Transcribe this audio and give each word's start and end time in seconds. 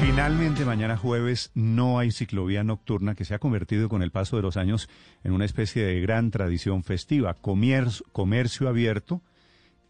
Finalmente, 0.00 0.64
mañana 0.64 0.96
jueves 0.96 1.50
no 1.54 1.98
hay 1.98 2.10
ciclovía 2.10 2.62
nocturna 2.64 3.14
que 3.14 3.24
se 3.24 3.34
ha 3.34 3.38
convertido 3.38 3.88
con 3.88 4.02
el 4.02 4.10
paso 4.10 4.36
de 4.36 4.42
los 4.42 4.56
años 4.56 4.88
en 5.22 5.32
una 5.32 5.44
especie 5.44 5.84
de 5.84 6.00
gran 6.00 6.30
tradición 6.30 6.82
festiva. 6.82 7.34
Comercio, 7.34 8.04
comercio 8.12 8.68
abierto 8.68 9.22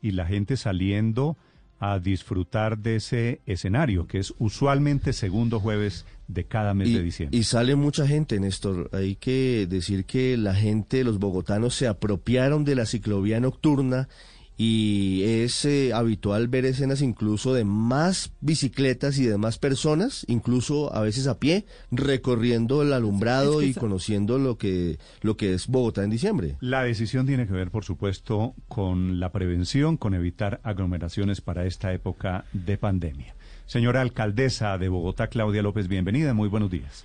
y 0.01 0.13
la 0.13 0.27
gente 0.27 0.57
saliendo 0.57 1.37
a 1.81 1.99
disfrutar 1.99 2.79
de 2.79 2.97
ese 2.97 3.41
escenario, 3.47 4.07
que 4.07 4.19
es 4.19 4.33
usualmente 4.39 5.13
segundo 5.13 5.61
jueves 5.61 6.07
de 6.29 6.45
cada 6.45 6.73
mes 6.73 6.89
y, 6.89 6.95
de 6.95 7.03
diciembre. 7.03 7.39
Y 7.39 7.45
sale 7.45 7.77
mucha 7.77 8.07
gente, 8.07 8.41
Néstor. 8.41 8.91
Hay 8.93 9.17
que 9.17 9.67
decir 9.69 10.05
que 10.05 10.37
la 10.37 10.55
gente, 10.55 11.05
los 11.05 11.19
bogotanos, 11.19 11.75
se 11.75 11.87
apropiaron 11.87 12.65
de 12.65 12.75
la 12.75 12.87
ciclovía 12.87 13.41
nocturna 13.41 14.09
y 14.57 15.23
es 15.25 15.65
eh, 15.65 15.93
habitual 15.93 16.49
ver 16.49 16.65
escenas 16.65 17.03
incluso 17.03 17.55
de 17.55 17.65
más 17.65 18.33
bicicletas 18.41 19.19
y 19.19 19.25
de 19.25 19.37
más 19.37 19.59
personas, 19.59 20.25
incluso 20.29 20.95
a 20.95 21.01
veces 21.01 21.27
a 21.27 21.39
pie, 21.39 21.67
recorriendo 21.91 22.83
el 22.83 22.93
alumbrado 22.93 23.61
Es 23.61 23.67
que 23.67 23.71
y 23.71 23.75
conociendo 23.75 24.39
lo 24.39 24.57
que, 24.57 24.99
lo 25.23 25.37
que 25.37 25.55
es 25.55 25.67
Bogotá 25.67 26.05
en 26.05 26.11
diciembre. 26.11 26.57
La 26.61 26.85
decisión 26.85 27.27
tiene 27.27 27.47
que 27.47 27.53
ver, 27.53 27.71
por 27.71 27.85
supuesto, 27.85 28.55
con 28.69 29.19
la 29.19 29.33
prevención, 29.33 29.97
con 29.97 30.15
evitar 30.15 30.61
aglomeraciones 30.63 31.41
para 31.41 31.67
esta 31.67 31.93
época 31.93 32.45
de 32.53 32.79
pandemia. 32.79 33.35
Señora 33.67 34.03
alcaldesa 34.03 34.79
de 34.79 34.89
Bogotá, 34.89 35.29
Claudia 35.29 35.63
López, 35.63 35.89
bienvenida, 35.89 36.35
muy 36.35 36.49
buenos 36.49 36.71
días. 36.71 37.05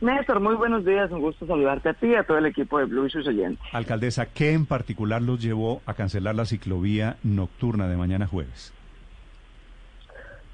Néstor, 0.00 0.40
muy 0.40 0.54
buenos 0.54 0.86
días, 0.86 1.10
un 1.10 1.20
gusto 1.20 1.46
saludarte 1.46 1.90
a 1.90 1.94
ti 1.94 2.06
y 2.08 2.14
a 2.14 2.24
todo 2.24 2.38
el 2.38 2.46
equipo 2.46 2.78
de 2.78 2.86
Blue 2.86 3.06
y 3.06 3.10
sus 3.10 3.26
oyentes. 3.26 3.60
Alcaldesa, 3.72 4.26
¿qué 4.32 4.52
en 4.52 4.64
particular 4.64 5.20
los 5.20 5.42
llevó 5.42 5.82
a 5.84 5.92
cancelar 5.92 6.34
la 6.34 6.46
ciclovía 6.46 7.16
nocturna 7.22 7.86
de 7.86 7.98
mañana 7.98 8.26
jueves? 8.26 8.72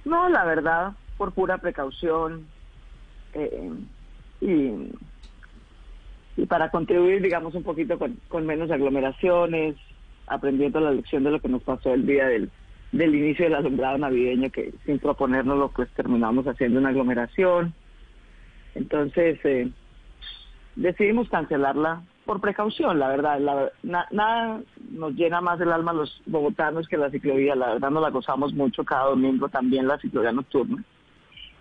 No, 0.04 0.28
la 0.28 0.44
verdad, 0.44 0.92
por 1.16 1.32
pura 1.32 1.58
precaución 1.58 2.46
eh, 3.34 3.70
y, 4.40 4.72
y 6.36 6.46
para 6.46 6.70
contribuir, 6.70 7.22
digamos, 7.22 7.54
un 7.54 7.62
poquito 7.62 8.00
con, 8.00 8.18
con 8.28 8.46
menos 8.46 8.70
aglomeraciones, 8.72 9.76
aprendiendo 10.26 10.80
la 10.80 10.90
lección 10.90 11.22
de 11.22 11.30
lo 11.30 11.40
que 11.40 11.48
nos 11.48 11.62
pasó 11.62 11.94
el 11.94 12.04
día 12.04 12.26
del, 12.26 12.50
del 12.90 13.14
inicio 13.14 13.44
del 13.44 13.54
alumbrado 13.54 13.96
navideño, 13.98 14.50
que 14.50 14.74
sin 14.84 14.98
proponérnoslo, 14.98 15.70
pues 15.70 15.88
terminamos 15.90 16.46
haciendo 16.46 16.80
una 16.80 16.88
aglomeración. 16.88 17.74
Entonces, 18.76 19.38
eh, 19.44 19.70
decidimos 20.76 21.28
cancelarla 21.28 22.02
por 22.24 22.40
precaución, 22.40 22.98
la 22.98 23.08
verdad. 23.08 23.40
La- 23.40 23.70
na- 23.82 24.06
nada 24.10 24.60
nos 24.90 25.14
llena 25.14 25.40
más 25.40 25.60
el 25.60 25.72
alma 25.72 25.92
a 25.92 25.94
los 25.94 26.22
bogotanos 26.26 26.86
que 26.88 26.96
la 26.98 27.10
ciclovía. 27.10 27.54
La 27.54 27.74
verdad 27.74 27.90
nos 27.90 28.02
la 28.02 28.10
gozamos 28.10 28.52
mucho 28.52 28.84
cada 28.84 29.06
domingo 29.06 29.48
también 29.48 29.88
la 29.88 29.98
ciclovía 29.98 30.32
nocturna. 30.32 30.82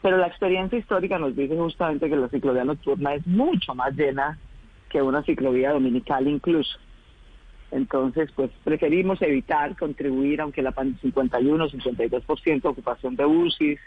Pero 0.01 0.17
la 0.17 0.27
experiencia 0.27 0.77
histórica 0.77 1.17
nos 1.17 1.35
dice 1.35 1.55
justamente 1.55 2.09
que 2.09 2.15
la 2.15 2.29
ciclovía 2.29 2.63
nocturna 2.65 3.13
es 3.15 3.25
mucho 3.25 3.73
más 3.73 3.95
llena 3.95 4.37
que 4.89 5.01
una 5.01 5.23
ciclovía 5.23 5.71
dominical 5.71 6.27
incluso. 6.27 6.77
Entonces, 7.71 8.29
pues 8.35 8.51
preferimos 8.63 9.21
evitar 9.21 9.75
contribuir, 9.77 10.41
aunque 10.41 10.61
la 10.61 10.71
pan- 10.71 10.97
51, 11.01 11.69
52% 11.69 12.61
de 12.61 12.69
ocupación 12.69 13.15
de 13.15 13.25
UCIs, 13.25 13.79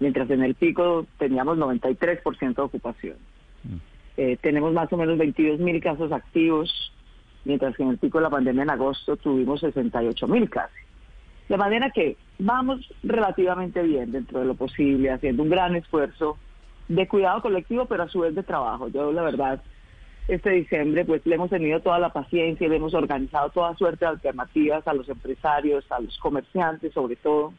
mientras 0.00 0.28
en 0.30 0.42
el 0.42 0.54
pico 0.54 1.06
teníamos 1.18 1.58
93% 1.58 2.54
de 2.54 2.62
ocupación. 2.62 3.16
Eh, 4.16 4.36
tenemos 4.42 4.72
más 4.72 4.92
o 4.92 4.96
menos 4.96 5.16
22 5.16 5.60
mil 5.60 5.80
casos 5.80 6.10
activos, 6.10 6.92
mientras 7.44 7.76
que 7.76 7.82
en 7.82 7.90
el 7.90 7.98
pico 7.98 8.18
de 8.18 8.24
la 8.24 8.30
pandemia 8.30 8.64
en 8.64 8.70
agosto 8.70 9.16
tuvimos 9.16 9.60
68 9.60 10.26
mil 10.26 10.50
casi. 10.50 10.74
De 11.48 11.56
manera 11.56 11.90
que 11.90 12.16
vamos 12.38 12.80
relativamente 13.02 13.82
bien 13.82 14.12
dentro 14.12 14.40
de 14.40 14.46
lo 14.46 14.54
posible, 14.54 15.10
haciendo 15.10 15.42
un 15.42 15.50
gran 15.50 15.76
esfuerzo 15.76 16.36
de 16.88 17.06
cuidado 17.06 17.42
colectivo, 17.42 17.86
pero 17.86 18.04
a 18.04 18.08
su 18.08 18.20
vez 18.20 18.34
de 18.34 18.42
trabajo. 18.42 18.88
Yo, 18.88 19.12
la 19.12 19.22
verdad, 19.22 19.62
este 20.28 20.50
diciembre 20.50 21.04
pues 21.04 21.24
le 21.26 21.34
hemos 21.34 21.50
tenido 21.50 21.80
toda 21.80 21.98
la 21.98 22.12
paciencia 22.12 22.66
y 22.66 22.70
le 22.70 22.76
hemos 22.76 22.94
organizado 22.94 23.50
toda 23.50 23.76
suerte 23.76 24.04
de 24.04 24.12
alternativas 24.12 24.86
a 24.86 24.94
los 24.94 25.08
empresarios, 25.08 25.84
a 25.90 26.00
los 26.00 26.16
comerciantes 26.18 26.92
sobre 26.92 27.16
todo. 27.16 27.52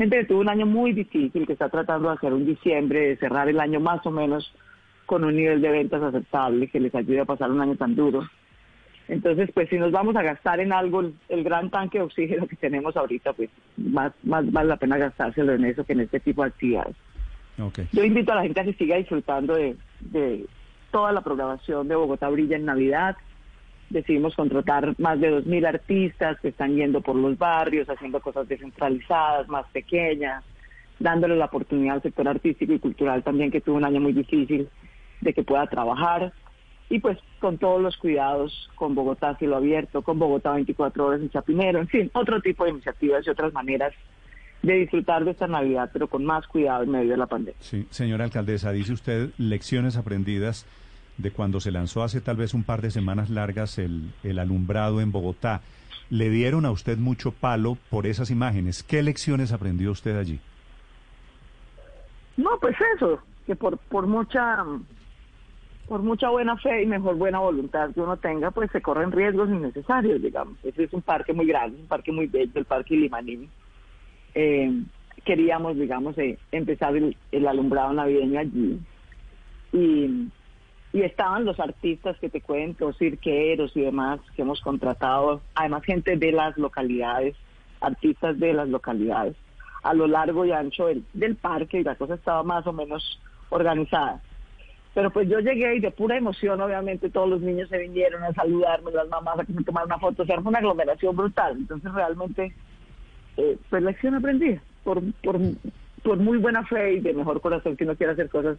Gente 0.00 0.16
que 0.16 0.24
tuvo 0.24 0.40
un 0.40 0.48
año 0.48 0.64
muy 0.64 0.94
difícil, 0.94 1.46
que 1.46 1.52
está 1.52 1.68
tratando 1.68 2.08
de 2.08 2.14
hacer 2.14 2.32
un 2.32 2.46
diciembre, 2.46 3.00
de 3.00 3.16
cerrar 3.18 3.50
el 3.50 3.60
año 3.60 3.80
más 3.80 4.00
o 4.06 4.10
menos 4.10 4.50
con 5.04 5.24
un 5.24 5.36
nivel 5.36 5.60
de 5.60 5.68
ventas 5.68 6.02
aceptable 6.02 6.68
que 6.68 6.80
les 6.80 6.94
ayude 6.94 7.20
a 7.20 7.26
pasar 7.26 7.50
un 7.50 7.60
año 7.60 7.76
tan 7.76 7.94
duro. 7.94 8.26
Entonces, 9.08 9.50
pues 9.52 9.68
si 9.68 9.76
nos 9.76 9.92
vamos 9.92 10.16
a 10.16 10.22
gastar 10.22 10.58
en 10.58 10.72
algo 10.72 11.00
el, 11.00 11.14
el 11.28 11.44
gran 11.44 11.68
tanque 11.68 11.98
de 11.98 12.04
oxígeno 12.04 12.48
que 12.48 12.56
tenemos 12.56 12.96
ahorita, 12.96 13.34
pues 13.34 13.50
más, 13.76 14.14
más 14.22 14.50
vale 14.50 14.70
la 14.70 14.78
pena 14.78 14.96
gastárselo 14.96 15.52
en 15.52 15.66
eso 15.66 15.84
que 15.84 15.92
en 15.92 16.00
este 16.00 16.18
tipo 16.18 16.44
de 16.44 16.48
actividades. 16.48 16.96
Yo 17.92 18.02
invito 18.02 18.32
a 18.32 18.36
la 18.36 18.42
gente 18.44 18.58
a 18.58 18.64
que 18.64 18.72
siga 18.72 18.96
disfrutando 18.96 19.54
de, 19.54 19.76
de 20.00 20.46
toda 20.90 21.12
la 21.12 21.20
programación 21.20 21.88
de 21.88 21.94
Bogotá 21.94 22.30
Brilla 22.30 22.56
en 22.56 22.64
Navidad. 22.64 23.18
Decidimos 23.90 24.36
contratar 24.36 24.94
más 24.98 25.20
de 25.20 25.42
2.000 25.42 25.66
artistas 25.66 26.38
que 26.40 26.48
están 26.48 26.76
yendo 26.76 27.00
por 27.00 27.16
los 27.16 27.36
barrios, 27.36 27.90
haciendo 27.90 28.20
cosas 28.20 28.48
descentralizadas, 28.48 29.48
más 29.48 29.66
pequeñas, 29.72 30.44
dándole 31.00 31.36
la 31.36 31.46
oportunidad 31.46 31.96
al 31.96 32.02
sector 32.02 32.28
artístico 32.28 32.72
y 32.72 32.78
cultural 32.78 33.24
también, 33.24 33.50
que 33.50 33.60
tuvo 33.60 33.76
un 33.76 33.84
año 33.84 34.00
muy 34.00 34.12
difícil, 34.12 34.68
de 35.20 35.34
que 35.34 35.42
pueda 35.42 35.66
trabajar. 35.66 36.32
Y 36.88 37.00
pues 37.00 37.18
con 37.40 37.58
todos 37.58 37.82
los 37.82 37.96
cuidados, 37.96 38.70
con 38.76 38.94
Bogotá 38.94 39.36
cielo 39.36 39.56
abierto, 39.56 40.02
con 40.02 40.18
Bogotá 40.18 40.52
24 40.52 41.06
horas 41.06 41.20
en 41.20 41.30
Chapinero, 41.30 41.80
en 41.80 41.88
fin, 41.88 42.10
otro 42.14 42.40
tipo 42.40 42.64
de 42.64 42.70
iniciativas 42.70 43.26
y 43.26 43.30
otras 43.30 43.52
maneras 43.52 43.92
de 44.62 44.74
disfrutar 44.74 45.24
de 45.24 45.30
esta 45.30 45.46
Navidad, 45.46 45.90
pero 45.92 46.08
con 46.08 46.24
más 46.24 46.46
cuidado 46.46 46.82
en 46.82 46.90
medio 46.90 47.12
de 47.12 47.16
la 47.16 47.26
pandemia. 47.26 47.60
Sí, 47.60 47.86
señora 47.90 48.24
alcaldesa, 48.24 48.72
dice 48.72 48.92
usted 48.92 49.30
lecciones 49.38 49.96
aprendidas 49.96 50.66
de 51.22 51.30
cuando 51.30 51.60
se 51.60 51.70
lanzó 51.70 52.02
hace 52.02 52.20
tal 52.20 52.36
vez 52.36 52.54
un 52.54 52.64
par 52.64 52.82
de 52.82 52.90
semanas 52.90 53.30
largas 53.30 53.78
el, 53.78 54.12
el 54.22 54.38
alumbrado 54.38 55.00
en 55.00 55.12
Bogotá. 55.12 55.60
Le 56.10 56.28
dieron 56.28 56.64
a 56.66 56.72
usted 56.72 56.98
mucho 56.98 57.30
palo 57.32 57.78
por 57.88 58.06
esas 58.06 58.30
imágenes. 58.30 58.82
¿Qué 58.82 59.02
lecciones 59.02 59.52
aprendió 59.52 59.92
usted 59.92 60.18
allí? 60.18 60.40
No, 62.36 62.58
pues 62.60 62.76
eso, 62.96 63.20
que 63.46 63.54
por, 63.54 63.78
por 63.78 64.06
mucha 64.06 64.64
por 65.90 66.02
mucha 66.02 66.28
buena 66.28 66.56
fe 66.56 66.84
y 66.84 66.86
mejor 66.86 67.16
buena 67.16 67.40
voluntad 67.40 67.90
que 67.92 68.00
uno 68.00 68.16
tenga, 68.16 68.52
pues 68.52 68.70
se 68.70 68.80
corren 68.80 69.10
riesgos 69.10 69.50
innecesarios, 69.50 70.22
digamos. 70.22 70.56
Ese 70.62 70.84
es 70.84 70.92
un 70.92 71.02
parque 71.02 71.32
muy 71.32 71.46
grande, 71.46 71.80
un 71.80 71.88
parque 71.88 72.12
muy 72.12 72.28
bello, 72.28 72.52
el 72.54 72.64
Parque 72.64 72.94
Limaní. 72.94 73.48
Eh, 74.36 74.82
queríamos, 75.24 75.76
digamos, 75.76 76.16
eh, 76.18 76.38
empezar 76.52 76.96
el, 76.96 77.16
el 77.32 77.48
alumbrado 77.48 77.92
navideño 77.92 78.38
allí. 78.38 78.78
Y, 79.72 80.28
y 80.92 81.02
estaban 81.02 81.44
los 81.44 81.60
artistas 81.60 82.18
que 82.18 82.28
te 82.28 82.40
cuento, 82.40 82.92
cirqueros 82.92 83.76
y 83.76 83.82
demás 83.82 84.20
que 84.34 84.42
hemos 84.42 84.60
contratado, 84.60 85.40
además 85.54 85.84
gente 85.84 86.16
de 86.16 86.32
las 86.32 86.56
localidades, 86.56 87.36
artistas 87.80 88.38
de 88.38 88.52
las 88.52 88.68
localidades, 88.68 89.36
a 89.82 89.94
lo 89.94 90.06
largo 90.06 90.44
y 90.44 90.52
ancho 90.52 90.86
del, 91.12 91.36
parque 91.36 91.80
y 91.80 91.84
la 91.84 91.94
cosa 91.94 92.14
estaba 92.14 92.42
más 92.42 92.66
o 92.66 92.72
menos 92.72 93.20
organizada. 93.50 94.20
Pero 94.92 95.10
pues 95.10 95.28
yo 95.28 95.38
llegué 95.38 95.76
y 95.76 95.80
de 95.80 95.92
pura 95.92 96.16
emoción, 96.16 96.60
obviamente, 96.60 97.10
todos 97.10 97.28
los 97.28 97.40
niños 97.40 97.68
se 97.68 97.78
vinieron 97.78 98.24
a 98.24 98.32
saludarme, 98.32 98.90
las 98.90 99.08
mamás 99.08 99.38
a 99.38 99.44
que 99.44 99.52
me 99.52 99.62
tomaran 99.62 99.86
una 99.86 99.98
foto, 100.00 100.24
o 100.24 100.26
sea, 100.26 100.40
fue 100.40 100.48
una 100.48 100.58
aglomeración 100.58 101.14
brutal. 101.14 101.56
Entonces 101.56 101.92
realmente, 101.92 102.52
eh, 103.36 103.56
pues 103.70 103.82
lección 103.84 104.16
aprendida, 104.16 104.60
por, 104.82 105.00
por, 105.22 105.38
por 106.02 106.18
muy 106.18 106.38
buena 106.38 106.64
fe 106.66 106.94
y 106.94 107.00
de 107.00 107.14
mejor 107.14 107.40
corazón 107.40 107.76
que 107.76 107.84
uno 107.84 107.94
quiera 107.94 108.14
hacer 108.14 108.28
cosas, 108.28 108.58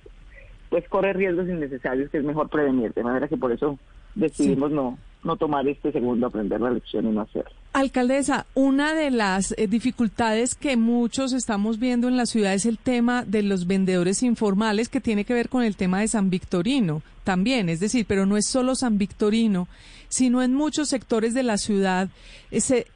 pues 0.71 0.87
corre 0.87 1.11
riesgos 1.11 1.49
innecesarios 1.49 2.09
que 2.09 2.17
es 2.17 2.23
mejor 2.23 2.49
prevenir, 2.49 2.93
de 2.93 3.03
manera 3.03 3.27
que 3.27 3.35
por 3.35 3.51
eso 3.51 3.77
decidimos 4.15 4.71
no, 4.71 4.97
no 5.21 5.35
tomar 5.35 5.67
este 5.67 5.91
segundo, 5.91 6.27
aprender 6.27 6.61
la 6.61 6.71
lección 6.71 7.05
y 7.07 7.11
no 7.11 7.21
hacerlo. 7.21 7.51
Alcaldesa, 7.73 8.45
una 8.53 8.93
de 8.93 9.11
las 9.11 9.53
eh, 9.57 9.67
dificultades 9.67 10.55
que 10.55 10.77
muchos 10.77 11.33
estamos 11.33 11.77
viendo 11.77 12.07
en 12.07 12.15
la 12.15 12.25
ciudad 12.25 12.53
es 12.53 12.65
el 12.65 12.77
tema 12.77 13.25
de 13.25 13.43
los 13.43 13.67
vendedores 13.67 14.23
informales 14.23 14.87
que 14.87 15.01
tiene 15.01 15.25
que 15.25 15.33
ver 15.33 15.49
con 15.49 15.61
el 15.63 15.75
tema 15.75 15.99
de 15.99 16.07
San 16.07 16.29
Victorino 16.29 17.01
también, 17.25 17.67
es 17.67 17.81
decir, 17.81 18.05
pero 18.07 18.25
no 18.25 18.37
es 18.37 18.47
solo 18.47 18.73
San 18.73 18.97
Victorino, 18.97 19.67
sino 20.11 20.43
en 20.43 20.53
muchos 20.53 20.89
sectores 20.89 21.33
de 21.33 21.41
la 21.41 21.57
ciudad 21.57 22.09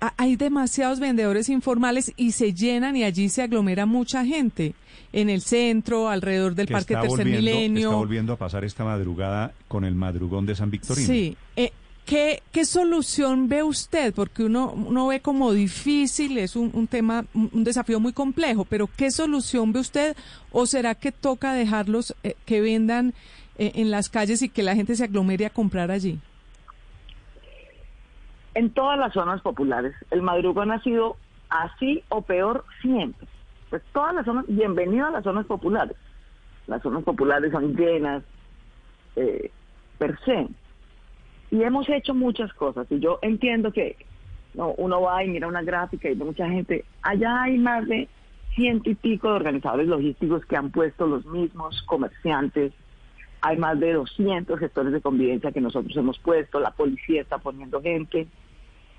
a- 0.02 0.14
hay 0.18 0.36
demasiados 0.36 1.00
vendedores 1.00 1.48
informales 1.50 2.12
y 2.18 2.34
se 2.34 2.54
llenan 2.54 2.96
y 2.98 3.04
allí 3.04 3.30
se 3.30 3.42
aglomera 3.42 3.86
mucha 3.86 4.26
gente 4.26 4.76
en 5.14 5.30
el 5.30 5.42
centro, 5.42 6.10
alrededor 6.10 6.56
del 6.56 6.68
que 6.68 6.74
Parque 6.74 6.96
Tercer 6.96 7.26
Milenio. 7.26 7.88
está 7.90 7.96
volviendo 7.96 8.34
a 8.34 8.38
pasar 8.38 8.66
esta 8.66 8.84
madrugada 8.84 9.54
con 9.70 9.86
el 9.86 9.96
madrugón 9.96 10.46
de 10.46 10.56
San 10.56 10.70
Victorino. 10.70 11.08
Sí. 11.08 11.38
Eh, 11.56 11.72
¿qué, 12.06 12.44
¿Qué 12.52 12.66
solución 12.66 13.48
ve 13.48 13.64
usted? 13.64 14.14
Porque 14.14 14.44
uno, 14.44 14.74
uno 14.74 15.08
ve 15.08 15.22
como 15.22 15.54
difícil, 15.54 16.38
es 16.38 16.58
un, 16.58 16.70
un 16.74 16.88
tema, 16.88 17.26
un, 17.34 17.50
un 17.54 17.64
desafío 17.64 18.02
muy 18.02 18.12
complejo, 18.12 18.66
pero 18.66 18.90
¿qué 18.98 19.10
solución 19.10 19.72
ve 19.72 19.80
usted? 19.80 20.18
¿O 20.52 20.66
será 20.66 20.96
que 20.96 21.14
toca 21.14 21.54
dejarlos 21.54 22.14
eh, 22.24 22.36
que 22.46 22.60
vendan 22.60 23.14
eh, 23.58 23.72
en 23.76 23.92
las 23.92 24.10
calles 24.10 24.42
y 24.42 24.50
que 24.50 24.64
la 24.64 24.76
gente 24.76 24.98
se 24.98 25.06
aglomere 25.06 25.46
a 25.46 25.50
comprar 25.50 25.92
allí? 25.92 26.20
En 28.56 28.70
todas 28.70 28.98
las 28.98 29.12
zonas 29.14 29.42
populares, 29.42 29.94
el 30.12 30.22
madrugón 30.22 30.72
ha 30.72 30.82
sido 30.82 31.18
así 31.50 32.04
o 32.08 32.22
peor 32.22 32.64
siempre. 32.82 33.28
Pues 33.70 33.84
todas 33.92 34.16
las 34.16 34.26
zonas, 34.26 34.46
bienvenido 34.48 35.08
a 35.08 35.12
las 35.12 35.26
zonas 35.26 35.46
populares. 35.46 35.98
Las 36.66 36.82
zonas 36.82 37.04
populares 37.04 37.52
son 37.52 37.76
llenas 37.76 38.24
eh, 39.18 39.52
per 39.98 40.18
se. 40.24 40.48
Y 41.52 41.64
hemos 41.64 41.88
hecho 41.90 42.14
muchas 42.14 42.54
cosas. 42.54 42.88
Y 42.90 43.00
yo 43.00 43.20
entiendo 43.22 43.74
que 43.74 43.98
no, 44.54 44.70
uno 44.78 45.02
va 45.02 45.22
y 45.22 45.28
mira 45.28 45.50
una 45.50 45.62
gráfica 45.62 46.10
y 46.10 46.16
ve 46.16 46.24
mucha 46.24 46.48
gente. 46.48 46.86
Allá 47.02 47.44
hay 47.44 47.58
más 47.58 47.86
de 47.88 48.08
ciento 48.56 48.90
y 48.90 48.96
pico 48.96 49.28
de 49.28 49.36
organizadores 49.36 49.88
logísticos 49.88 50.46
que 50.46 50.56
han 50.56 50.72
puesto 50.72 51.08
los 51.08 51.26
mismos 51.26 51.84
comerciantes. 51.84 52.72
Hay 53.42 53.58
más 53.58 53.78
de 53.82 53.92
200 53.92 54.58
gestores 54.58 54.94
de 54.94 55.02
convivencia 55.02 55.52
que 55.52 55.60
nosotros 55.60 55.96
hemos 55.98 56.18
puesto. 56.20 56.62
La 56.62 56.72
policía 56.72 57.22
está 57.22 57.38
poniendo 57.38 57.82
gente. 57.82 58.28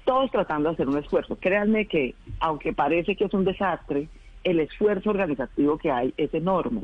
Todos 0.06 0.30
tratando 0.30 0.70
de 0.70 0.74
hacer 0.74 0.88
un 0.88 0.96
esfuerzo. 0.96 1.36
Créanme 1.36 1.86
que, 1.86 2.14
aunque 2.40 2.72
parece 2.72 3.16
que 3.16 3.24
es 3.24 3.34
un 3.34 3.44
desastre, 3.44 4.08
el 4.44 4.60
esfuerzo 4.60 5.10
organizativo 5.10 5.76
que 5.76 5.90
hay 5.90 6.14
es 6.16 6.32
enorme 6.32 6.82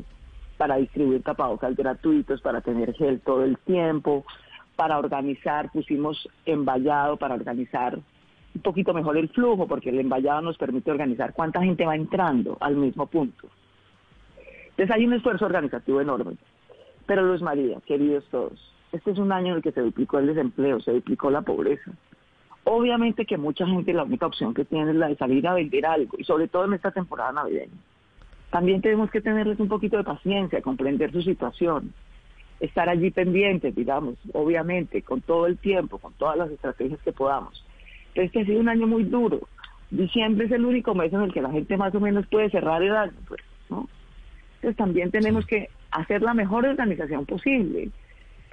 para 0.57 0.75
distribuir 0.75 1.23
tapabocas 1.23 1.75
gratuitos, 1.75 2.41
para 2.41 2.61
tener 2.61 2.93
gel 2.93 3.21
todo 3.21 3.43
el 3.45 3.57
tiempo, 3.59 4.25
para 4.75 4.99
organizar, 4.99 5.71
pusimos 5.71 6.29
envallado 6.45 7.17
para 7.17 7.35
organizar 7.35 7.97
un 8.55 8.61
poquito 8.61 8.93
mejor 8.93 9.17
el 9.17 9.29
flujo, 9.29 9.67
porque 9.67 9.89
el 9.89 9.99
envallado 9.99 10.41
nos 10.41 10.57
permite 10.57 10.91
organizar 10.91 11.33
cuánta 11.33 11.63
gente 11.63 11.85
va 11.85 11.95
entrando 11.95 12.57
al 12.59 12.75
mismo 12.75 13.07
punto. 13.07 13.47
Entonces 14.71 14.93
hay 14.93 15.05
un 15.05 15.13
esfuerzo 15.13 15.45
organizativo 15.45 16.01
enorme. 16.01 16.35
Pero 17.05 17.23
Luis 17.23 17.41
María, 17.41 17.79
queridos 17.85 18.25
todos, 18.29 18.73
este 18.91 19.11
es 19.11 19.17
un 19.17 19.31
año 19.31 19.51
en 19.51 19.55
el 19.55 19.63
que 19.63 19.71
se 19.71 19.81
duplicó 19.81 20.19
el 20.19 20.27
desempleo, 20.27 20.81
se 20.81 20.91
duplicó 20.91 21.31
la 21.31 21.41
pobreza. 21.41 21.91
Obviamente 22.65 23.25
que 23.25 23.37
mucha 23.37 23.65
gente 23.67 23.93
la 23.93 24.03
única 24.03 24.25
opción 24.25 24.53
que 24.53 24.65
tiene 24.65 24.91
es 24.91 24.97
la 24.97 25.09
de 25.09 25.17
salir 25.17 25.45
a 25.47 25.53
vender 25.53 25.85
algo, 25.85 26.17
y 26.17 26.23
sobre 26.23 26.47
todo 26.47 26.65
en 26.65 26.73
esta 26.73 26.91
temporada 26.91 27.31
navideña. 27.31 27.73
También 28.51 28.81
tenemos 28.81 29.09
que 29.09 29.19
tenerles 29.19 29.59
un 29.59 29.67
poquito 29.67 29.97
de 29.97 30.03
paciencia, 30.03 30.61
comprender 30.61 31.11
su 31.11 31.21
situación, 31.21 31.93
estar 32.59 32.87
allí 32.87 33.11
pendientes, 33.11 33.75
digamos, 33.75 34.15
obviamente, 34.31 35.01
con 35.01 35.21
todo 35.21 35.47
el 35.47 35.57
tiempo, 35.57 35.97
con 35.97 36.13
todas 36.13 36.37
las 36.37 36.51
estrategias 36.51 37.01
que 37.01 37.11
podamos. 37.11 37.65
Este 38.15 38.41
ha 38.41 38.45
sido 38.45 38.59
un 38.59 38.69
año 38.69 38.87
muy 38.87 39.03
duro. 39.03 39.41
Diciembre 39.89 40.45
es 40.45 40.51
el 40.51 40.65
único 40.65 40.95
mes 40.95 41.11
en 41.11 41.21
el 41.21 41.33
que 41.33 41.41
la 41.41 41.51
gente 41.51 41.77
más 41.77 41.93
o 41.95 41.99
menos 41.99 42.25
puede 42.27 42.49
cerrar 42.49 42.81
el 42.81 42.95
año, 42.95 43.13
pues, 43.27 43.41
¿no? 43.69 43.89
Entonces 44.55 44.77
también 44.77 45.11
tenemos 45.11 45.45
que 45.45 45.69
hacer 45.91 46.21
la 46.21 46.33
mejor 46.33 46.65
organización 46.65 47.25
posible, 47.25 47.89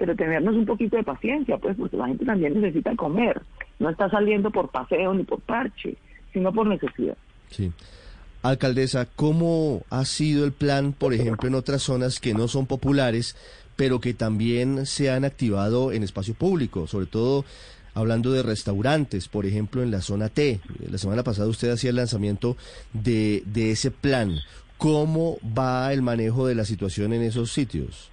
pero 0.01 0.15
tenernos 0.15 0.55
un 0.55 0.65
poquito 0.65 0.97
de 0.97 1.03
paciencia, 1.03 1.59
pues, 1.59 1.77
porque 1.77 1.95
la 1.95 2.07
gente 2.07 2.25
también 2.25 2.59
necesita 2.59 2.95
comer. 2.95 3.39
No 3.77 3.87
está 3.87 4.09
saliendo 4.09 4.49
por 4.49 4.71
paseo 4.71 5.13
ni 5.13 5.21
por 5.21 5.41
parche, 5.41 5.95
sino 6.33 6.51
por 6.51 6.65
necesidad. 6.65 7.15
Sí. 7.51 7.71
Alcaldesa, 8.41 9.05
¿cómo 9.15 9.83
ha 9.91 10.03
sido 10.05 10.43
el 10.43 10.53
plan, 10.53 10.93
por 10.93 11.13
ejemplo, 11.13 11.47
en 11.47 11.53
otras 11.53 11.83
zonas 11.83 12.19
que 12.19 12.33
no 12.33 12.47
son 12.47 12.65
populares, 12.65 13.35
pero 13.75 13.99
que 13.99 14.15
también 14.15 14.87
se 14.87 15.11
han 15.11 15.23
activado 15.23 15.91
en 15.91 16.01
espacio 16.01 16.33
público, 16.33 16.87
sobre 16.87 17.05
todo 17.05 17.45
hablando 17.93 18.31
de 18.31 18.41
restaurantes, 18.41 19.27
por 19.27 19.45
ejemplo, 19.45 19.83
en 19.83 19.91
la 19.91 20.01
zona 20.01 20.29
T. 20.29 20.61
La 20.89 20.97
semana 20.97 21.21
pasada 21.21 21.47
usted 21.47 21.69
hacía 21.69 21.91
el 21.91 21.97
lanzamiento 21.97 22.57
de, 22.91 23.43
de 23.45 23.69
ese 23.69 23.91
plan. 23.91 24.39
¿Cómo 24.79 25.37
va 25.55 25.93
el 25.93 26.01
manejo 26.01 26.47
de 26.47 26.55
la 26.55 26.65
situación 26.65 27.13
en 27.13 27.21
esos 27.21 27.51
sitios? 27.51 28.10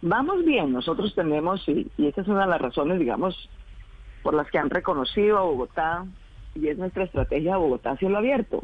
Vamos 0.00 0.44
bien, 0.44 0.72
nosotros 0.72 1.14
tenemos, 1.14 1.66
y, 1.68 1.90
y 1.96 2.06
esa 2.06 2.20
es 2.20 2.28
una 2.28 2.42
de 2.42 2.50
las 2.50 2.60
razones, 2.60 2.98
digamos, 3.00 3.48
por 4.22 4.34
las 4.34 4.48
que 4.50 4.58
han 4.58 4.70
reconocido 4.70 5.38
a 5.38 5.42
Bogotá, 5.42 6.06
y 6.54 6.68
es 6.68 6.78
nuestra 6.78 7.04
estrategia 7.04 7.52
de 7.52 7.58
Bogotá 7.58 7.96
cielo 7.96 8.18
abierto. 8.18 8.62